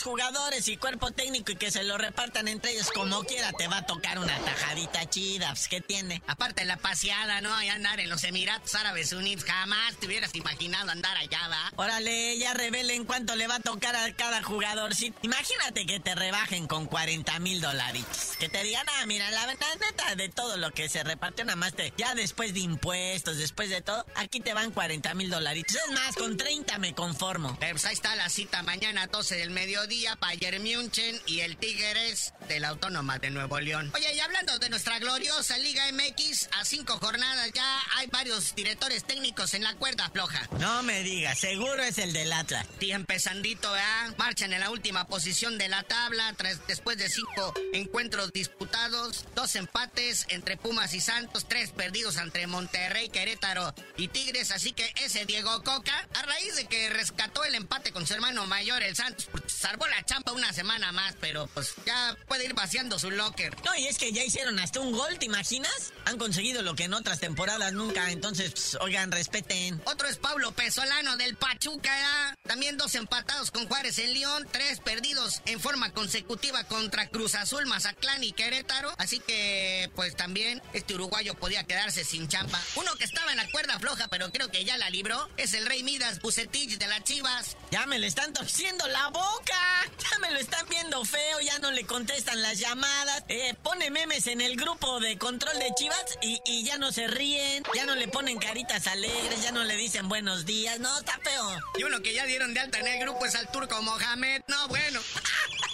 jugadores 0.02 0.68
y 0.68 0.76
cuerpo 0.76 1.11
técnico 1.11 1.52
y 1.52 1.57
que 1.57 1.70
se 1.70 1.83
lo 1.85 1.98
repartan 1.98 2.48
entre 2.48 2.72
ellos 2.72 2.90
como 2.90 3.24
quiera. 3.24 3.52
Te 3.52 3.68
va 3.68 3.78
a 3.78 3.87
tocar 3.87 4.18
una 4.18 4.38
tajadita 4.38 5.09
chida, 5.09 5.48
pues, 5.50 5.68
¿qué 5.68 5.80
tiene? 5.80 6.22
Aparte 6.26 6.64
la 6.64 6.76
paseada, 6.76 7.40
¿no? 7.40 7.62
Y 7.62 7.68
andar 7.68 8.00
en 8.00 8.09
los 8.09 8.24
Emiratos 8.24 8.74
Árabes 8.74 9.12
Unidos. 9.12 9.44
Jamás 9.44 9.96
te 9.96 10.07
hubieras 10.07 10.35
imaginado 10.35 10.90
andar 10.90 11.16
allá, 11.16 11.48
¿va? 11.48 11.72
Órale, 11.76 12.38
ya 12.38 12.54
revelen 12.54 13.04
cuánto 13.04 13.37
le 13.37 13.46
va 13.46 13.57
a 13.57 13.61
tocar 13.61 13.94
a 13.96 14.12
cada 14.14 14.42
jugador. 14.42 14.94
Sí, 14.94 15.12
imagínate 15.22 15.87
que 15.87 16.00
te 16.00 16.14
rebajen 16.14 16.66
con 16.66 16.87
40 16.87 17.38
mil 17.40 17.61
dólares. 17.61 18.04
Que 18.38 18.48
te 18.48 18.62
digan, 18.62 18.87
ah, 18.98 19.07
mira, 19.07 19.30
la 19.30 19.46
verdad, 19.46 19.66
neta, 19.80 20.14
de 20.14 20.28
todo 20.28 20.57
lo 20.57 20.70
que 20.70 20.88
se 20.88 21.02
repartió, 21.04 21.44
nada 21.44 21.57
más 21.57 21.74
te, 21.74 21.92
ya 21.96 22.14
después 22.14 22.54
de 22.54 22.61
impuestos, 22.61 23.37
después 23.37 23.70
de 23.70 23.80
todo, 23.83 24.04
aquí 24.14 24.40
te 24.40 24.54
van 24.54 24.70
40 24.70 25.14
mil 25.14 25.30
dólares. 25.30 25.64
Es 25.68 25.92
más, 25.92 26.14
con 26.16 26.37
30 26.37 26.78
me 26.78 26.94
conformo. 26.94 27.57
Eh, 27.61 27.68
pues 27.70 27.85
ahí 27.85 27.94
está 27.94 28.14
la 28.16 28.28
cita 28.28 28.62
mañana 28.62 29.07
12 29.07 29.37
del 29.37 29.50
mediodía, 29.50 29.84
Bayern 30.18 30.62
München 30.62 31.20
y 31.27 31.40
el 31.40 31.59
Tigres 31.59 32.33
de 32.49 32.59
la 32.59 32.68
Autónoma 32.68 33.18
de 33.18 33.31
Nuevo 33.31 33.61
León. 33.61 33.92
Oye, 33.94 34.14
y 34.14 34.20
hablando 34.20 34.59
de 34.59 34.70
nuestra 34.70 34.99
gloriosa 34.99 35.59
Liga 35.59 35.85
MX, 35.92 36.49
a 36.59 36.64
cinco 36.64 36.99
jornadas 36.99 37.51
ya 37.55 37.83
hay 37.97 38.07
varios 38.07 38.55
directores 38.55 39.05
técnicos 39.05 39.53
en 39.53 39.62
la 39.62 39.75
cuerda 39.75 40.09
floja. 40.11 40.49
No 40.59 40.83
me 40.83 41.03
digas, 41.03 41.38
seguro 41.38 41.83
es 41.83 41.99
el 41.99 42.14
del 42.14 42.33
Atlas. 42.33 42.66
Sí, 42.81 42.92
empezandito, 42.92 43.70
¿verdad? 43.70 44.14
Marchan 44.16 44.55
en 44.55 44.61
la 44.61 44.70
última 44.70 45.07
posición 45.07 45.59
de 45.59 45.68
la 45.68 45.83
tabla 45.83 46.33
tras, 46.37 46.66
después 46.66 46.97
de 46.97 47.11
cinco 47.11 47.53
encuentros 47.75 48.33
disputados, 48.33 49.27
dos 49.35 49.55
empates 49.55 50.25
entre 50.29 50.57
Pumas 50.57 50.94
y 50.94 51.01
Santos, 51.01 51.44
tres 51.47 51.73
perdidos 51.73 52.16
entre 52.16 52.47
Monterrey, 52.47 53.11
Querétaro 53.11 53.75
y 53.99 54.09
Tigres. 54.09 54.51
Así 54.51 54.73
que 54.73 54.90
ese 55.03 55.27
Diego 55.27 55.62
Coca, 55.62 56.09
a 56.14 56.23
raíz 56.23 56.57
de 56.57 56.64
que 56.66 56.88
rescató 56.88 57.44
el 57.44 57.55
empate 57.55 57.92
con 57.92 58.07
su 58.07 58.14
hermano 58.14 58.47
mayor, 58.47 58.83
el 58.83 58.97
Santos, 58.97 59.29
pues, 59.31 59.44
salvó 59.74 59.88
la 59.88 60.04
champa 60.04 60.30
una 60.30 60.52
semana 60.52 60.92
más, 60.92 61.16
pero 61.20 61.48
pues 61.48 61.74
ya 61.84 62.16
puede 62.28 62.44
ir 62.44 62.54
vaciando 62.54 62.96
su 62.96 63.10
locker. 63.10 63.56
No, 63.64 63.74
y 63.74 63.88
es 63.88 63.98
que 63.98 64.12
ya 64.12 64.22
hicieron 64.22 64.56
hasta 64.60 64.78
un 64.78 64.92
gol, 64.92 65.18
¿te 65.18 65.26
imaginas? 65.26 65.92
Han 66.04 66.16
conseguido 66.16 66.62
lo 66.62 66.76
que 66.76 66.84
en 66.84 66.94
otras 66.94 67.18
temporadas 67.18 67.72
nunca, 67.72 68.12
entonces, 68.12 68.52
pues, 68.52 68.78
oigan, 68.80 69.10
respeten. 69.10 69.82
Otro 69.87 70.06
es 70.06 70.18
Pablo 70.18 70.52
Pesolano 70.52 71.16
del 71.16 71.34
Pachuca, 71.34 71.90
¿verdad? 71.90 72.34
también 72.46 72.76
dos 72.76 72.94
empatados 72.94 73.50
con 73.50 73.66
Juárez 73.66 73.98
en 73.98 74.14
León, 74.14 74.46
tres 74.52 74.78
perdidos 74.78 75.42
en 75.46 75.58
forma 75.58 75.90
consecutiva 75.92 76.62
contra 76.64 77.08
Cruz 77.08 77.34
Azul, 77.34 77.66
Mazatlán 77.66 78.22
y 78.22 78.30
Querétaro. 78.30 78.94
Así 78.98 79.18
que, 79.18 79.90
pues 79.96 80.14
también 80.14 80.62
este 80.72 80.94
uruguayo 80.94 81.34
podía 81.34 81.64
quedarse 81.64 82.04
sin 82.04 82.28
champa. 82.28 82.60
Uno 82.76 82.94
que 82.94 83.04
estaba 83.04 83.32
en 83.32 83.38
la 83.38 83.50
cuerda 83.50 83.80
floja, 83.80 84.06
pero 84.06 84.30
creo 84.30 84.52
que 84.52 84.64
ya 84.64 84.76
la 84.76 84.88
libró, 84.90 85.28
es 85.37 85.54
el 85.54 85.66
Rey 85.66 85.82
Midas 85.82 86.20
Bucetich 86.20 86.78
de 86.78 86.87
las 86.87 87.02
Chivas. 87.02 87.56
Ya 87.72 87.87
me 87.87 87.98
le 87.98 88.06
están 88.06 88.32
torciendo 88.32 88.87
la 88.87 89.08
boca. 89.08 89.63
Ya 89.98 90.18
me 90.18 90.31
lo 90.31 90.38
están 90.38 90.66
viendo 90.68 91.05
feo, 91.05 91.40
ya 91.40 91.59
no 91.59 91.70
le 91.70 91.85
contestan 91.87 92.42
las 92.42 92.59
llamadas. 92.59 93.24
Eh, 93.29 93.55
pone 93.62 93.90
memes 93.90 94.27
en 94.27 94.40
el 94.40 94.57
grupo 94.57 95.00
de 95.00 95.18
control 95.18 95.59
de 95.59 95.72
Chivas 95.74 96.18
y, 96.22 96.40
y 96.44 96.64
ya 96.64 96.79
no 96.79 96.92
se 96.92 97.07
ríen, 97.07 97.62
ya 97.74 97.87
no 97.87 97.94
le 97.94 98.09
ponen 98.09 98.38
caritas 98.38 98.87
alegres, 98.87 99.42
ya 99.42 99.53
no 99.53 99.64
le 99.64 99.77
dicen 99.77 100.09
buenos 100.09 100.44
días. 100.44 100.81
No, 100.81 100.98
está 100.98 101.18
feo. 101.22 101.59
Y 101.79 101.85
uno 101.85 102.00
que 102.03 102.12
ya 102.14 102.27
dieron 102.27 102.55
de 102.55 102.61
alta 102.61 102.79
en 102.79 102.87
el 102.88 103.00
grupo 103.00 103.24
es 103.27 103.35
al 103.35 103.50
turco 103.50 103.81
Mohamed. 103.83 104.42
No, 104.48 104.68
bueno. 104.68 105.00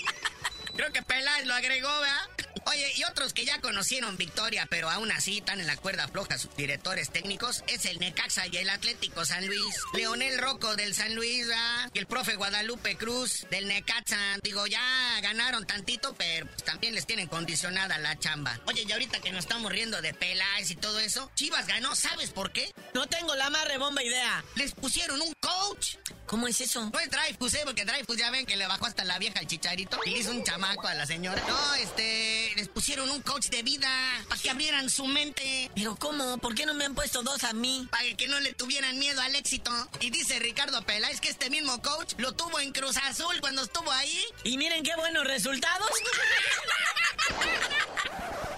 Creo 0.77 0.93
que 0.93 1.03
Peláez 1.03 1.47
lo 1.47 1.55
agregó, 1.55 2.01
¿verdad? 2.01 2.40
Oye, 2.67 2.93
y 2.97 3.05
otros 3.05 3.33
que 3.33 3.45
ya 3.45 3.61
conocieron 3.61 4.17
victoria, 4.17 4.67
pero 4.69 4.91
aún 4.91 5.11
así 5.11 5.39
están 5.39 5.61
en 5.61 5.67
la 5.67 5.77
cuerda 5.77 6.09
floja 6.09 6.39
sus 6.39 6.55
directores 6.57 7.11
técnicos, 7.11 7.65
es 7.67 7.85
el 7.85 7.99
Necaxa 7.99 8.47
y 8.47 8.57
el 8.57 8.71
Atlético 8.71 9.25
San 9.25 9.47
Luis. 9.47 9.77
Leonel 9.95 10.39
Rocco 10.39 10.77
del 10.77 10.95
San 10.95 11.15
Luis, 11.15 11.47
¿verdad? 11.47 11.91
y 11.93 11.99
el 11.99 12.07
profe 12.07 12.37
Guadalupe 12.37 12.97
Cruz 12.97 13.47
del 13.51 13.69
Necaxa. 13.69 14.39
Digo, 14.43 14.67
ya 14.67 14.81
ganaron 15.23 15.67
tantito, 15.67 16.15
pero 16.15 16.47
pues, 16.47 16.65
también 16.65 16.95
les 16.95 17.07
tienen 17.07 17.29
condicionada 17.29 17.99
la 17.99 18.19
chamba. 18.19 18.61
Oye, 18.67 18.85
y 18.87 18.93
ahorita 18.93 19.21
que 19.21 19.33
nos 19.33 19.41
estamos 19.41 19.73
riendo 19.73 20.01
de 20.03 20.15
Peláez 20.15 20.71
y 20.71 20.77
todo 20.77 20.99
eso, 21.01 21.31
Chivas 21.35 21.67
ganó, 21.67 21.95
¿sabes 21.95 22.31
por 22.31 22.53
qué? 22.53 22.71
No 22.95 23.07
tengo 23.07 23.35
la 23.35 23.51
más 23.51 23.67
rebomba 23.67 24.03
idea. 24.03 24.45
Les 24.55 24.73
pusieron 24.73 25.21
un 25.21 25.33
coach. 25.71 25.97
¿Cómo 26.27 26.47
es 26.47 26.61
eso? 26.61 26.89
No 26.93 27.01
es 27.01 27.11
Dreyfus, 27.11 27.55
¿eh? 27.55 27.63
Porque 27.65 27.85
Dreyfus 27.85 28.17
ya 28.17 28.31
ven 28.31 28.47
que 28.47 28.57
le 28.57 28.67
bajó 28.67 28.87
hasta 28.87 29.05
la 29.05 29.19
vieja 29.19 29.41
el 29.41 29.47
chicharito 29.47 29.99
y 30.05 30.11
le 30.11 30.19
hizo 30.19 30.31
un 30.31 30.45
chamaco 30.45 30.87
a 30.87 30.95
la 30.95 31.07
señora. 31.07 31.43
No, 31.49 31.75
este, 31.77 32.53
les 32.57 32.69
pusieron 32.69 33.11
un 33.11 33.23
coach 33.23 33.49
de 33.49 33.63
vida 33.63 33.89
para 34.29 34.41
que 34.41 34.51
abrieran 34.51 34.89
su 34.91 35.07
mente. 35.07 35.71
¿Pero 35.75 35.97
cómo? 35.97 36.39
¿Por 36.39 36.55
qué 36.55 36.67
no 36.67 36.75
me 36.75 36.85
han 36.85 36.95
puesto 36.95 37.23
dos 37.23 37.45
a 37.45 37.53
mí? 37.53 37.89
Para 37.91 38.05
que 38.17 38.29
no 38.29 38.39
le 38.41 38.53
tuvieran 38.53 38.99
miedo 38.99 39.21
al 39.21 39.35
éxito. 39.35 39.71
Y 40.01 40.11
dice 40.11 40.39
Ricardo 40.39 40.83
Peláez 40.83 41.21
que 41.21 41.29
este 41.29 41.51
mismo 41.51 41.81
coach 41.83 42.15
lo 42.19 42.33
tuvo 42.33 42.61
en 42.61 42.73
Cruz 42.73 42.97
Azul 42.97 43.41
cuando 43.41 43.63
estuvo 43.63 43.91
ahí. 43.91 44.25
Y 44.45 44.57
miren 44.57 44.85
qué 44.85 44.95
buenos 44.97 45.27
resultados. 45.27 45.91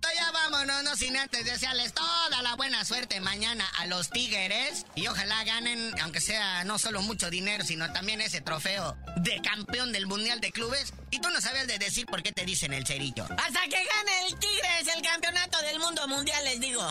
Carnalito, 0.00 0.08
ya 0.14 0.30
vámonos, 0.32 0.82
no 0.82 0.96
sin 0.96 1.16
antes 1.16 1.44
desearles 1.44 1.92
toda 1.92 2.42
la 2.42 2.54
buena 2.56 2.84
suerte 2.84 3.20
mañana 3.20 3.64
a 3.78 3.86
los 3.86 4.10
Tigres. 4.10 4.86
Y 4.94 5.06
ojalá 5.06 5.44
ganen, 5.44 5.94
aunque 6.00 6.20
sea 6.20 6.64
no 6.64 6.78
solo 6.78 7.02
mucho 7.02 7.30
dinero, 7.30 7.64
sino 7.64 7.92
también 7.92 8.20
ese 8.20 8.40
trofeo 8.40 8.96
de 9.16 9.40
campeón 9.42 9.92
del 9.92 10.06
Mundial 10.06 10.40
de 10.40 10.52
Clubes. 10.52 10.92
Y 11.10 11.20
tú 11.20 11.30
no 11.30 11.40
sabes 11.40 11.66
de 11.66 11.78
decir 11.78 12.06
por 12.06 12.22
qué 12.22 12.32
te 12.32 12.44
dicen 12.44 12.72
el 12.72 12.86
cerillo. 12.86 13.24
Hasta 13.24 13.62
que 13.64 13.84
gane 13.84 14.26
el 14.26 14.38
Tigres 14.38 14.96
el 14.96 15.02
campeonato 15.02 15.60
del 15.62 15.78
mundo 15.78 16.06
mundial, 16.08 16.44
les 16.44 16.60
digo. 16.60 16.90